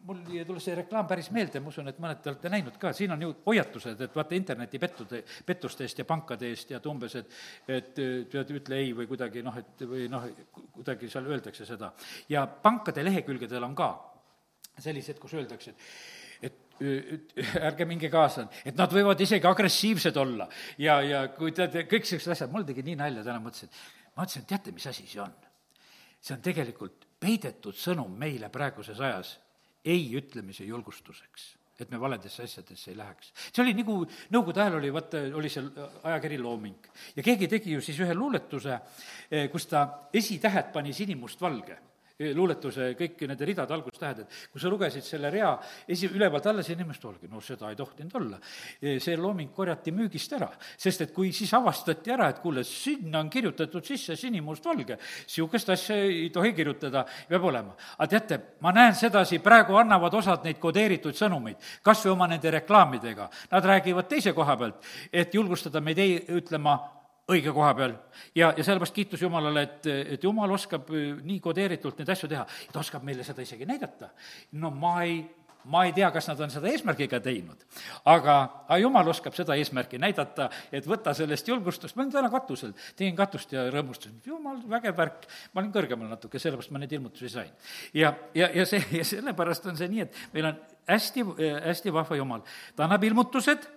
[0.06, 3.16] mul tuli see reklaam päris meelde, ma usun, et mõned te olete näinud ka, siin
[3.16, 7.38] on ju hoiatused, et vaata internetipettude, pettuste eest ja pankade eest ja et umbes, et
[7.74, 7.94] et
[8.30, 10.26] tead, ütle ei või kuidagi noh, et või noh,
[10.76, 11.94] kuidagi seal öeldakse seda.
[12.30, 13.94] ja pankade lehekülgedel on ka
[14.80, 16.23] sellised, kus öeldakse, et
[16.82, 20.48] ärge minge kaasa, et nad võivad isegi agressiivsed olla.
[20.82, 23.72] Ja, ja kui teate, kõik sellised asjad, mul tegi nii nalja, täna mõtlesin,
[24.16, 25.34] ma mõtlesin, et teate, mis asi see on?
[26.24, 29.34] see on tegelikult peidetud sõnum meile praeguses ajas
[29.84, 31.50] ei ütlemise julgustuseks
[31.84, 33.32] et me valedesse asjadesse ei läheks.
[33.50, 33.96] see oli nagu,
[34.32, 35.72] nõukogude ajal oli, vaata, oli seal
[36.06, 36.86] ajakiri Looming.
[37.18, 38.78] Ja keegi tegi ju siis ühe luuletuse,
[39.30, 39.82] eh, kus ta
[40.14, 41.80] esitähed pani sinimustvalge
[42.20, 45.50] luuletuse kõik nende ridade algustähed, et kui sa lugesid selle rea
[45.90, 48.40] esi, ülevalt alla, siis inimesed oligi, no seda ei tohtinud olla.
[48.80, 53.30] see looming korjati müügist ära, sest et kui siis avastati ära, et kuule, sinna on
[53.34, 57.76] kirjutatud sisse sinimustvalge, niisugust asja ei tohi kirjutada, peab olema.
[57.98, 62.52] aga teate, ma näen sedasi, praegu annavad osad neid kodeeritud sõnumeid, kas või oma nende
[62.60, 66.78] reklaamidega, nad räägivad teise koha pealt, et julgustada meid ei ütlema
[67.32, 67.94] õige koha peal.
[68.36, 72.46] ja, ja sellepärast kiitus Jumalale, et, et Jumal oskab äh, nii kodeeritult neid asju teha,
[72.72, 74.10] ta oskab meile seda isegi näidata.
[74.60, 75.22] no ma ei,
[75.72, 77.64] ma ei tea, kas nad on seda eesmärgiga teinud,
[78.10, 78.36] aga,
[78.68, 83.16] aga Jumal oskab seda eesmärki näidata, et võta sellest julgustust, ma olin täna katusel, tegin
[83.18, 87.52] katust ja rõõmustasin, jumal, vägev värk, ma olin kõrgemal natuke, sellepärast ma neid ilmutusi sain.
[87.94, 91.26] ja, ja, ja see, ja sellepärast on see nii, et meil on hästi,
[91.70, 92.44] hästi vahva Jumal,
[92.76, 93.68] ta annab ilmutused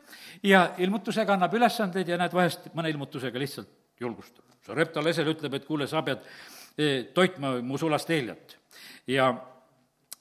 [0.42, 3.70] ja ilmutusega annab ülesandeid ja näed, vahest mõne ilmutusega lihtsalt
[4.00, 4.44] julgustab.
[4.66, 6.24] Sarepta Lesel ütleb, et kuule, sa pead
[6.78, 8.56] eh, toitma mu sulast Eeliat.
[9.06, 9.30] ja,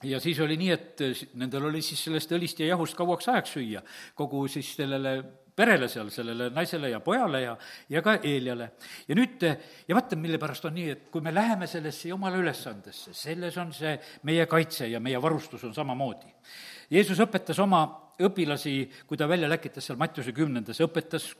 [0.04, 1.02] ja siis oli nii, et
[1.40, 3.82] nendel oli siis sellest õlist ja jahust kauaks ajaks süüa,
[4.14, 5.18] kogu siis sellele
[5.56, 7.54] perele seal, sellele naisele ja pojale ja,
[7.88, 8.70] ja ka Eeliale.
[9.08, 9.44] ja nüüd,
[9.88, 13.72] ja vaata, mille pärast on nii, et kui me läheme sellesse jumala ülesandesse, selles on
[13.76, 13.94] see
[14.28, 16.28] meie kaitse ja meie varustus on samamoodi.
[16.92, 17.86] Jeesus õpetas oma
[18.22, 18.76] õpilasi,
[19.08, 21.32] kui ta välja läkitas seal Mattiuse kümnendas, õpetas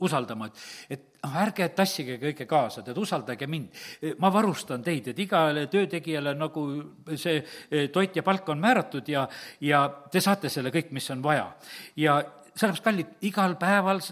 [0.00, 3.68] usaldama, et, et noh, ärge tassige kõike kaasa, tead, usaldage mind.
[4.22, 6.64] ma varustan teid, et igale töötegijale nagu
[7.16, 9.26] see eh, toit ja palk on määratud ja,
[9.60, 11.50] ja te saate selle kõik, mis on vaja.
[11.96, 12.20] ja
[12.54, 14.02] sellepärast, kallid, igal päeval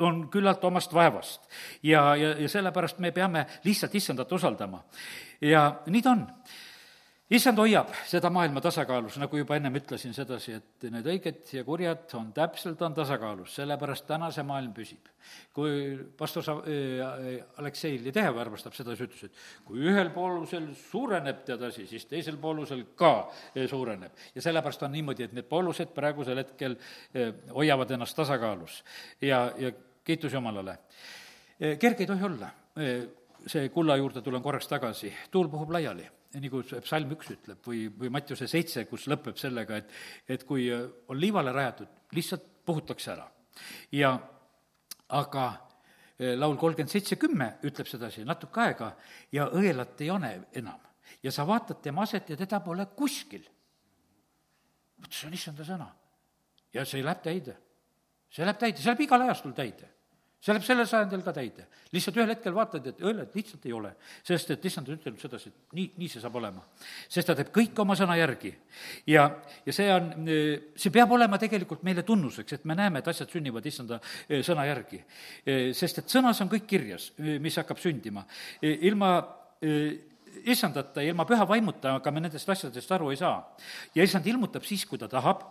[0.00, 1.48] on küllalt omast vaevast.
[1.82, 4.82] ja, ja, ja sellepärast me peame lihtsalt issandat usaldama.
[5.40, 6.26] ja nii ta on
[7.28, 12.08] issand hoiab seda maailma tasakaalus, nagu juba ennem ütlesin sedasi, et need õiged ja kurjad
[12.16, 15.10] on täpselt, on tasakaalus, sellepärast täna see maailm püsib.
[15.52, 21.62] kui pastor Sa-, äh, Aleksei Ledejev armastab sedasi, ütles, et kui ühel poolusel suureneb tead
[21.68, 24.12] asi, siis teisel poolusel ka äh, suureneb.
[24.34, 28.82] ja sellepärast on niimoodi, et need poolused praegusel hetkel äh, hoiavad ennast tasakaalus
[29.20, 29.72] ja, ja
[30.04, 30.78] kiitus Jumalale.
[31.58, 32.48] kerge ei tohi olla
[33.46, 36.06] see kulla juurde tulen korraks tagasi, tuul puhub laiali
[36.36, 39.92] nagu psalm üks ütleb või, või Mattiuse seitse, kus lõpeb sellega, et,
[40.28, 43.28] et kui on liivale rajatud, lihtsalt puhutakse ära.
[43.92, 44.12] ja
[45.08, 45.44] aga
[46.18, 48.92] eh, laul kolmkümmend seitse kümme ütleb sedasi natuke aega
[49.32, 50.80] ja õelat ei ole enam.
[51.22, 53.48] ja sa vaatad tema aset ja teda pole kuskil.
[55.00, 55.88] vot see on issanda sõna.
[56.72, 57.56] ja see läheb täide.
[58.28, 59.97] see läheb täide, see läheb igal ajastul täide
[60.38, 61.66] see läheb sellel sajandil ka täide.
[61.92, 63.90] lihtsalt ühel hetkel vaatad, et õele, et lihtsalt ei ole.
[64.22, 66.62] sest et issand on ütelnud sedasi, et nii, nii see saab olema.
[67.08, 68.54] sest ta teeb kõik oma sõna järgi.
[69.06, 69.28] ja,
[69.66, 70.12] ja see on,
[70.76, 74.66] see peab olema tegelikult meile tunnuseks, et me näeme, et asjad sünnivad issanda eh, sõna
[74.68, 75.02] järgi.
[75.44, 78.24] Eh, sest et sõnas on kõik kirjas, eh, mis hakkab sündima.
[78.62, 79.10] ilma
[80.48, 83.36] issandata ja ilma püha vaimuta, aga me nendest asjadest aru ei saa.
[83.94, 85.42] ja issand ilmutab siis, kui ta tahab,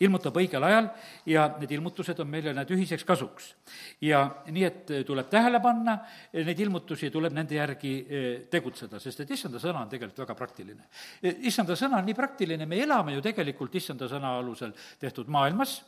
[0.00, 0.88] ilmutab õigel ajal
[1.26, 3.54] ja need ilmutused on meile need ühiseks kasuks.
[4.00, 5.98] ja nii, et tuleb tähele panna,
[6.32, 10.88] neid ilmutusi tuleb nende järgi eh, tegutseda, sest et issanda sõna on tegelikult väga praktiline.
[11.22, 15.80] Eh, issanda sõna on nii praktiline, me elame ju tegelikult issanda sõna alusel tehtud maailmas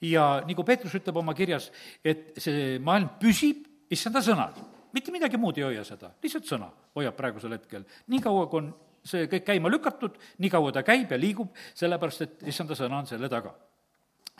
[0.00, 1.70] ja nagu Peetrus ütleb oma kirjas,
[2.04, 4.54] et see maailm püsib issanda sõnal
[4.92, 7.84] mitte midagi muud ei hoia seda, lihtsalt sõna hoiab praegusel hetkel.
[8.08, 8.72] nii kaua, kui on
[9.06, 13.08] see kõik käima lükatud, nii kaua ta käib ja liigub, sellepärast et issanda sõna on
[13.08, 13.54] selle taga.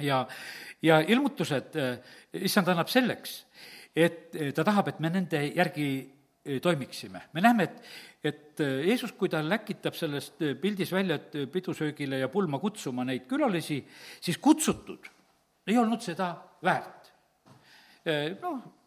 [0.01, 0.23] ja,
[0.83, 2.15] ja ilmutused eh,
[2.47, 3.45] issand annab selleks,
[3.97, 5.89] et eh, ta tahab, et me nende järgi
[6.45, 7.23] eh, toimiksime.
[7.33, 7.83] me näeme, et,
[8.25, 13.81] et Jeesus, kui ta läkitab sellest pildis välja, et pidusöögile ja pulma kutsuma neid külalisi,
[14.21, 15.09] siis kutsutud
[15.67, 16.35] ei olnud seda
[16.65, 17.09] väärt.
[18.41, 18.80] Noh,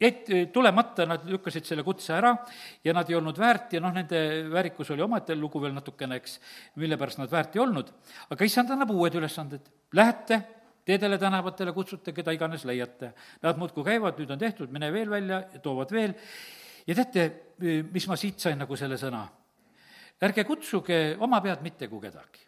[0.00, 2.32] jäid eh, tulemata, nad lükkasid selle kutse ära
[2.84, 4.20] ja nad ei olnud väärt ja noh, nende
[4.52, 6.38] väärikus oli omaette lugu veel natukene, eks,
[6.80, 7.92] mille pärast nad väärt ei olnud.
[8.30, 10.40] aga issand annab uued ülesanded, lähete
[10.88, 13.12] teedele, tänavatele, kutsute, keda iganes leiate.
[13.44, 16.16] Nad muudkui käivad, nüüd on tehtud, mine veel välja, toovad veel.
[16.86, 17.26] ja teate,
[17.92, 19.26] mis ma siit sain nagu selle sõna?
[20.20, 22.42] ärge kutsuge oma pead mitte kui kedagi.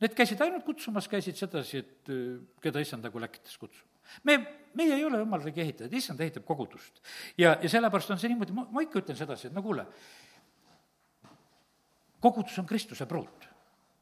[0.00, 2.12] Need käisid ainult kutsumas, käisid sedasi, et
[2.62, 4.38] keda issand nagu läkitas kutsuma me,
[4.78, 7.02] meie ei ole jumal riigi ehitajad, issand ehitab kogudust.
[7.38, 9.86] ja, ja sellepärast on see niimoodi, ma, ma ikka ütlen sedasi, et no kuule,
[12.20, 13.48] kogudus on Kristuse pruut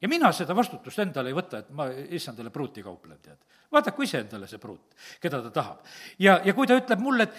[0.01, 1.87] ja mina seda vastutust endale ei võta, et ma
[2.17, 3.39] issandale pruuti kauplen, tead.
[3.73, 5.79] vaadaku ise endale see pruut, keda ta tahab.
[6.23, 7.39] ja, ja kui ta ütleb mulle, et,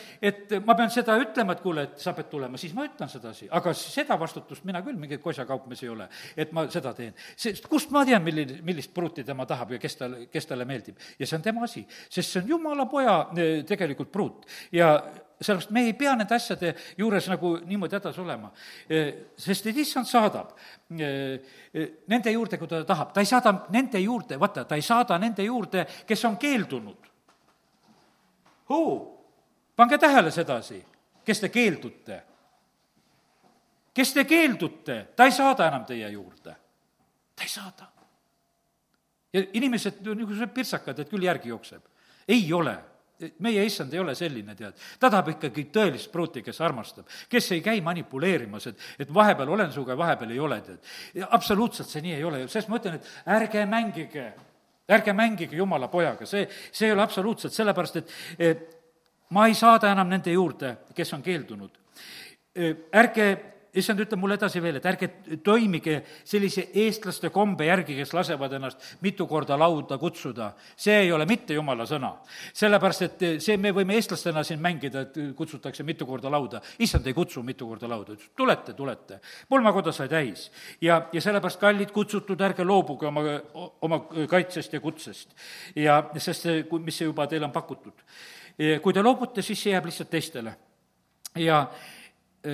[0.52, 3.50] et ma pean seda ütlema, et kuule, et sa pead tulema, siis ma ütlen sedasi,
[3.60, 7.14] aga seda vastutust mina küll mingi kosakaupmees ei ole, et ma seda teen.
[7.36, 10.98] sest kust ma tean, milline, millist pruuti tema tahab ja kes talle, kes talle meeldib.
[11.20, 14.96] ja see on tema asi, sest see on jumala poja eh, tegelikult pruut ja
[15.42, 18.50] sellepärast me ei pea nende asjade juures nagu niimoodi hädas olema.
[19.38, 20.56] sest et issand saadab
[20.90, 25.44] nende juurde, kui ta tahab, ta ei saada nende juurde, vaata, ta ei saada nende
[25.44, 27.12] juurde, kes on keeldunud.
[29.76, 30.84] pange tähele sedasi,
[31.26, 32.24] kes te keeldute.
[33.94, 36.56] kes te keeldute, ta ei saada enam teie juurde.
[37.36, 37.92] ta ei saada.
[39.34, 41.84] ja inimesed, niisugused pirtsakad, et küll järgi jookseb.
[42.28, 42.97] ei ole
[43.40, 44.78] meie issand ei ole selline, tead.
[45.00, 49.72] ta tahab ikkagi tõelist pruuti, kes armastab, kes ei käi manipuleerimas, et, et vahepeal olen
[49.74, 50.92] sinuga ja vahepeal ei ole, tead.
[51.30, 54.28] absoluutselt see nii ei ole, sest ma ütlen, et ärge mängige,
[54.98, 58.66] ärge mängige jumala pojaga, see, see ei ole absoluutselt, sellepärast et, et
[59.34, 61.84] ma ei saada enam nende juurde, kes on keeldunud.
[62.94, 63.28] ärge
[63.76, 65.10] issand ütleb mulle edasi veel, et ärge
[65.44, 70.52] toimige sellise eestlaste kombe järgi, kes lasevad ennast mitu korda lauda kutsuda.
[70.76, 72.14] see ei ole mitte jumala sõna.
[72.54, 76.62] sellepärast, et see, me võime eestlastena siin mängida, et kutsutakse mitu korda lauda.
[76.80, 79.20] issand ei kutsu mitu korda lauda, ütles tulete, tulete.
[79.50, 80.52] pulmakoda sai täis.
[80.82, 83.22] ja, ja sellepärast, kallid kutsutud, ärge loobuge oma,
[83.82, 85.36] oma kaitsest ja kutsest.
[85.76, 87.94] ja sest see, mis see juba teile on pakutud.
[88.82, 90.56] kui te loobute, siis see jääb lihtsalt teistele.
[91.36, 91.68] ja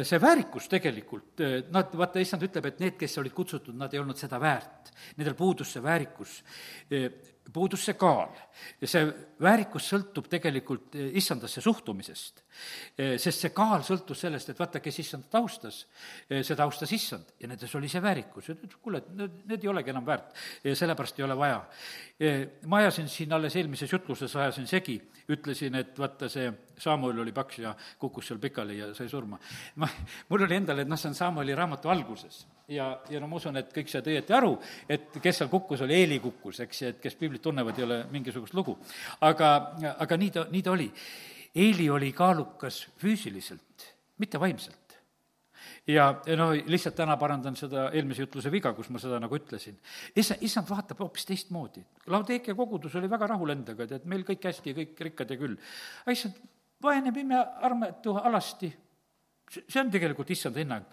[0.01, 4.01] see väärikus tegelikult, äh, nad, vaata, issand ütleb, et need, kes olid kutsutud, nad ei
[4.01, 4.93] olnud seda väärt.
[5.19, 6.39] Nendel puudus see väärikus,
[6.89, 7.09] äh,
[7.51, 8.31] puudus see kaal.
[8.81, 9.07] ja see
[9.41, 12.43] väärikus sõltub tegelikult issandasse suhtumisest.
[13.17, 15.83] sest see kaal sõltus sellest, et vaata, kes issandat austas,
[16.29, 18.49] seda austas issand ja nendes oli see väärikus.
[18.49, 20.31] ja ta ütles, kuule, need, need ei olegi enam väärt,
[20.63, 21.59] sellepärast ei ole vaja.
[22.67, 27.59] ma ajasin siin alles eelmises jutluses, ajasin segi, ütlesin, et vaata, see Samuel oli paks
[27.59, 29.39] ja kukkus seal pikali ja sai surma.
[29.75, 29.89] ma,
[30.29, 32.45] mul oli endal, et noh, see on Samueli raamatu alguses
[32.75, 34.55] ja, ja no ma usun, et kõik said õieti aru,
[34.89, 38.53] et kes seal kukkus, oli Eeli kukkus, eks, et kes piiblit tunnevad, ei ole mingisugust
[38.57, 38.77] lugu.
[39.21, 39.53] aga,
[39.97, 40.89] aga nii ta, nii ta oli.
[41.53, 44.83] Eeli oli kaalukas füüsiliselt, mitte vaimselt
[45.87, 49.77] ja, ja noh, lihtsalt täna parandan seda eelmise jutluse viga, kus ma seda nagu ütlesin.
[50.15, 51.83] issand, issand vaatab hoopis teistmoodi.
[52.13, 55.57] Laudeekia kogudus oli väga rahul endaga, tead, meil kõik hästi, kõik rikkad ja küll.
[56.03, 56.39] aga issand,
[56.83, 58.71] vaene pime armetu alasti,
[59.53, 60.87] see on tegelikult issanda hinnang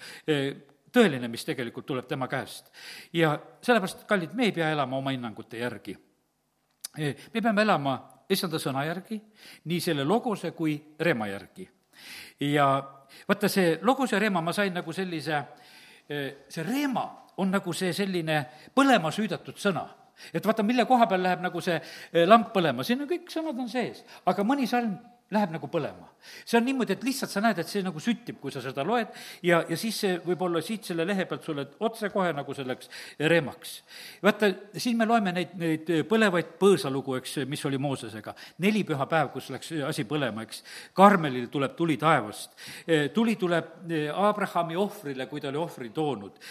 [0.92, 2.70] tõeline, mis tegelikult tuleb tema käest.
[3.12, 5.96] ja sellepärast, kallid, me ei pea elama oma hinnangute järgi.
[6.98, 7.98] me peame elama
[8.30, 9.20] issanda sõna järgi,
[9.64, 11.68] nii selle logose kui rema järgi.
[12.40, 12.66] ja
[13.28, 15.42] vaata, see logose reema, ma sain nagu sellise,
[16.48, 19.86] see reema on nagu see selline põlema süüdatud sõna
[20.34, 23.68] et vaata, mille koha peal läheb nagu see lamp põlema, siin on kõik sõnad on
[23.68, 24.98] sees, aga mõni salm
[25.30, 26.08] läheb nagu põlema.
[26.44, 29.08] see on niimoodi, et lihtsalt sa näed, et see nagu süttib, kui sa seda loed
[29.46, 32.90] ja, ja siis see võib olla siit selle lehe pealt sulle otsekohe nagu selleks
[33.30, 33.76] reemaks.
[34.22, 38.34] vaata, siin me loeme neid, neid põlevaid põõsalugu, eks, mis oli Moosesega.
[38.64, 40.64] neli pühapäev, kus läks asi põlema, eks.
[40.98, 42.58] Karmelil tuleb tuli taevast.
[43.14, 46.42] tuli tuleb Abrahami ohvrile, kui ta oli ohvri toonud.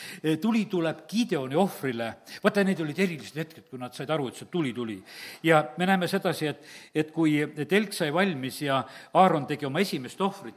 [0.42, 2.10] tuli tuleb Gideoni ohvrile.
[2.44, 4.98] vaata, need olid erilised hetked, kui nad said aru, et see tuli tuli.
[5.44, 6.66] ja me näeme sedasi, et,
[6.96, 10.56] et kui telk sai valmis ja Aaron tegi oma esimest ohvrit,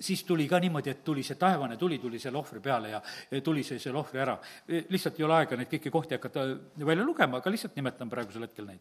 [0.00, 3.02] siis tuli ka niimoodi, et tuli see taevane tuli, tuli selle ohvri peale ja
[3.44, 4.38] tuli see, selle ohvri ära.
[4.88, 6.46] lihtsalt ei ole aega neid kõiki kohti hakata
[6.86, 8.80] välja lugema, aga lihtsalt nimetan praegusel hetkel neid.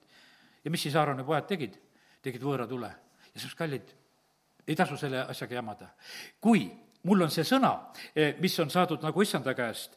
[0.63, 1.79] ja mis siis Aaroni pojad tegid?
[2.21, 2.91] tegid võõra tule.
[3.33, 3.95] ja siis, kallid,
[4.67, 5.89] ei tasu selle asjaga jamada.
[6.41, 6.67] kui
[7.03, 7.73] mul on see sõna,
[8.39, 9.95] mis on saadud nagu issanda käest,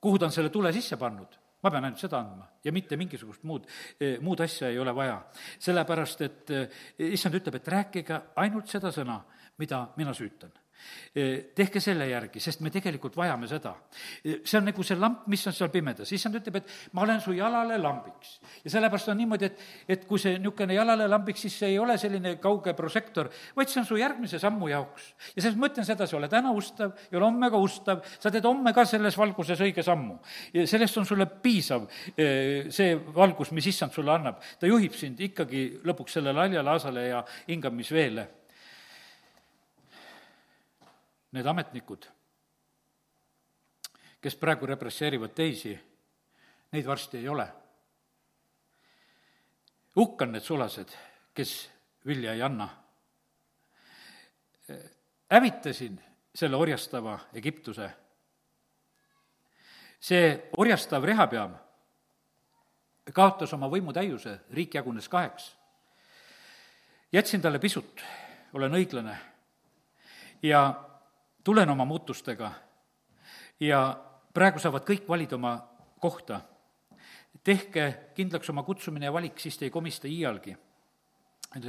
[0.00, 3.44] kuhu ta on selle tule sisse pannud, ma pean ainult seda andma ja mitte mingisugust
[3.44, 3.66] muud,
[4.20, 5.20] muud asja ei ole vaja.
[5.58, 6.54] sellepärast, et
[7.10, 9.20] issand ütleb, et rääkige ainult seda sõna,
[9.58, 10.59] mida mina süütan
[11.56, 13.72] tehke selle järgi, sest me tegelikult vajame seda.
[14.22, 17.34] see on nagu see lamp, mis on seal pimedas, issand ütleb, et ma olen su
[17.34, 18.38] jalale lambiks.
[18.64, 21.98] ja sellepärast on niimoodi, et, et kui see niisugune jalale lambiks, siis see ei ole
[21.98, 25.12] selline kauge prožektor, vaid see on su järgmise sammu jaoks.
[25.34, 28.46] ja selles ma ütlen sedasi, ole täna ustav ja ole homme ka ustav, sa teed
[28.46, 30.20] homme ka selles valguses õige sammu.
[30.54, 34.38] ja sellest on sulle piisav see valgus, mis issand sulle annab.
[34.60, 38.39] ta juhib sind ikkagi lõpuks sellele haljale aasale ja hingamisveele
[41.32, 42.06] need ametnikud,
[44.20, 45.72] kes praegu represseerivad teisi,
[46.72, 47.48] neid varsti ei ole.
[49.96, 50.88] hukka on need sulased,
[51.34, 51.70] kes
[52.06, 52.68] vilja ei anna.
[55.30, 56.00] hävitasin
[56.34, 57.90] selle orjastava Egiptuse.
[60.00, 61.54] see orjastav Rehapeam
[63.12, 65.56] kaotas oma võimutäiuse, riik jagunes kaheks.
[67.12, 68.02] jätsin talle pisut,
[68.52, 69.16] olen õiglane
[70.42, 70.89] ja
[71.44, 72.52] tulen oma muutustega
[73.60, 73.80] ja
[74.34, 75.56] praegu saavad kõik valida oma
[76.00, 76.40] kohta.
[77.44, 80.56] tehke kindlaks oma kutsumine ja valik, siis te ei komista iialgi.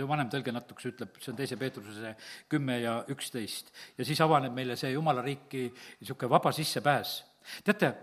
[0.08, 2.16] vanem tõlge natukese ütleb, see on teise Peetruse
[2.50, 3.72] kümme ja üksteist.
[3.98, 7.24] ja siis avaneb meile see jumala riiki niisugune vaba sissepääs.
[7.64, 7.94] teate,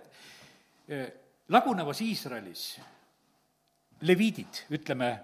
[0.89, 1.13] eh,
[1.49, 2.81] lagunevas Iisraelis
[4.01, 5.19] leviidid, ütleme,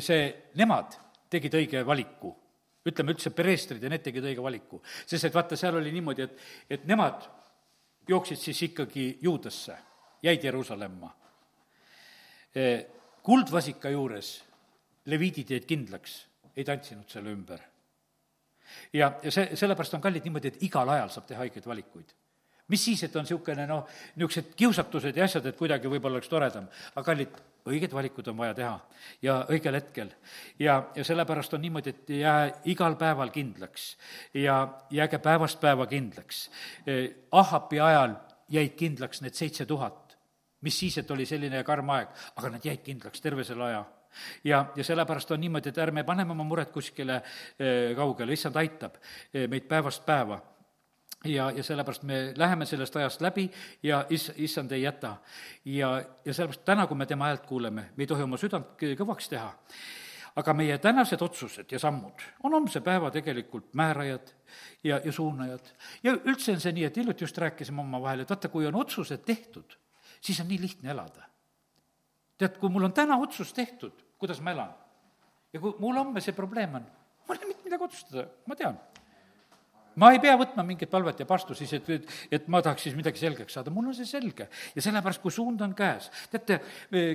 [0.00, 0.96] see, nemad
[1.30, 2.36] tegid õige valiku
[2.90, 4.80] ütleme üldse preestrid ja need tegid õige valiku.
[5.06, 7.28] sest et vaata, seal oli niimoodi, et, et nemad
[8.08, 9.76] jooksid siis ikkagi Juudasse,
[10.22, 11.10] jäid Jeruusalemma.
[12.54, 12.68] E,
[13.22, 14.32] kuldvasika juures
[15.08, 16.20] leviidid jäid kindlaks,
[16.56, 17.60] ei tantsinud selle ümber.
[18.92, 22.16] ja, ja see, sellepärast on kallid niimoodi, et igal ajal saab teha õigeid valikuid
[22.68, 23.86] mis siis, et on niisugune noh,
[24.16, 27.38] niisugused kiusatused ja asjad, et kuidagi võib-olla oleks toredam, aga kallid,
[27.68, 28.74] õiged valikud on vaja teha
[29.22, 30.10] ja õigel hetkel.
[30.58, 33.90] ja, ja sellepärast on niimoodi, et jää igal päeval kindlaks
[34.34, 34.58] ja
[34.90, 36.50] jääge päevast päeva kindlaks.
[36.86, 36.98] E,
[37.32, 38.16] Ahapi ajal
[38.48, 40.16] jäid kindlaks need seitse tuhat,
[40.60, 43.84] mis siis, et oli selline karm aeg, aga nad jäid kindlaks terve selle aja
[44.44, 47.20] ja, ja sellepärast on niimoodi, et ärme paneme oma muret kuskile
[47.58, 48.96] e, kaugele, issand aitab
[49.32, 50.40] e, meid päevast päeva
[51.24, 53.50] ja, ja sellepärast me läheme sellest ajast läbi
[53.82, 55.16] ja is-, issand ei jäta.
[55.64, 59.28] ja, ja sellepärast täna, kui me tema häält kuuleme, me ei tohi oma südant kõvaks
[59.28, 59.54] teha.
[60.38, 64.30] aga meie tänased otsused ja sammud on homse päeva tegelikult määrajad
[64.84, 65.72] ja, ja suunajad.
[66.02, 69.24] ja üldse on see nii, et hiljuti just rääkisime omavahel, et vaata, kui on otsused
[69.26, 69.74] tehtud,
[70.20, 71.26] siis on nii lihtne elada.
[72.38, 74.70] tead, kui mul on täna otsus tehtud, kuidas ma elan,
[75.52, 76.86] ja kui mul homme see probleem on,
[77.26, 78.78] mul ei ole mitte midagi otsustada, ma tean
[79.98, 82.96] ma ei pea võtma mingit palvet ja pastu siis, et, et, et ma tahaks siis
[82.98, 84.48] midagi selgeks saada, mul on see selge.
[84.74, 86.60] ja sellepärast, kui suund on käes, teate,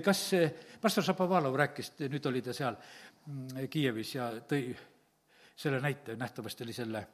[0.06, 0.26] kas
[0.82, 4.74] pastor Šapovalov rääkis, nüüd oli ta seal mm, Kiievis ja tõi
[5.56, 7.06] selle näite, nähtavasti oli selle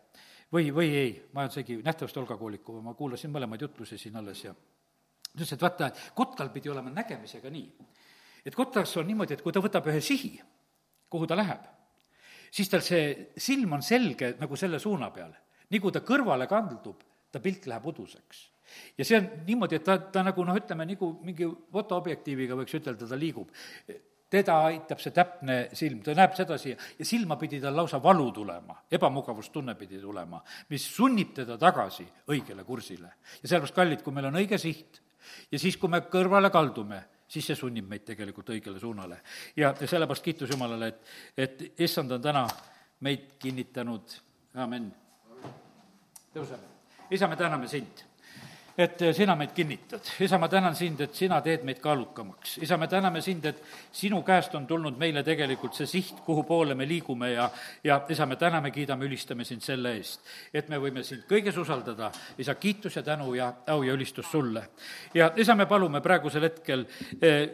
[0.54, 4.44] või, või ei, ma olen segi, nähtavasti Olga Kooliku, ma kuulasin mõlemaid jutlusi siin alles
[4.44, 7.68] ja ta ütles, et vaata, Kotkal pidi olema nägemisega nii,
[8.46, 10.40] et Kotkas on niimoodi, et kui ta võtab ühe sihi,
[11.10, 11.68] kuhu ta läheb,
[12.50, 15.36] siis tal see silm on selge nagu selle suuna peal
[15.70, 18.46] nii kui ta kõrvale kaldub, ta pilt läheb uduseks.
[18.98, 23.08] ja see on niimoodi, et ta, ta nagu noh, ütleme nagu mingi fotoobjektiiviga võiks ütelda,
[23.10, 23.50] ta liigub.
[24.30, 28.76] teda aitab see täpne silm, ta näeb sedasi ja silma pidi tal lausa valu tulema,
[28.92, 33.14] ebamugavustunne pidi tulema, mis sunnib teda tagasi õigele kursile.
[33.42, 35.02] ja sellepärast, kallid, kui meil on õige siht
[35.52, 39.22] ja siis, kui me kõrvale kaldume, siis see sunnib meid tegelikult õigele suunale.
[39.56, 42.48] ja, ja sellepärast kiitus Jumalale, et, et issand on täna
[43.02, 44.18] meid kinnitanud,
[44.62, 44.92] amin
[46.34, 46.78] tõuseme.
[47.12, 48.06] isa, me täname sind
[48.80, 50.08] et sina meid kinnitad.
[50.24, 52.58] isa, ma tänan sind, et sina teed meid kaalukamaks.
[52.64, 53.62] isa, me täname sind, et
[53.92, 57.50] sinu käest on tulnud meile tegelikult see siht, kuhu poole me liigume ja,
[57.84, 60.24] ja isa, me täname, kiidame, ülistame sind selle eest,
[60.54, 62.12] et me võime sind kõiges usaldada.
[62.38, 64.70] isa, kiitus ja tänu ja au ja ülistus sulle.
[65.14, 66.86] ja isa, me palume praegusel hetkel
[67.22, 67.50] eh,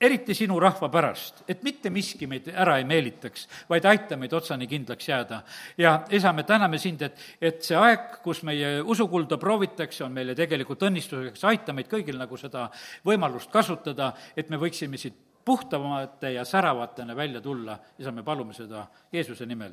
[0.00, 4.68] eriti sinu rahva pärast, et mitte miski meid ära ei meelitaks, vaid aita meid otsani
[4.70, 5.42] kindlaks jääda.
[5.78, 10.36] ja isa, me täname sind, et, et see aeg, kus meie usukulda proovitakse, on meile
[10.38, 12.68] tegelikult õnnistuseks, aita meid kõigil nagu seda
[13.06, 17.78] võimalust kasutada, et me võiksime siit puhtamate ja säravatena välja tulla.
[17.98, 19.72] isa, me palume seda Jeesuse nimel,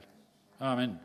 [0.60, 0.96] aamen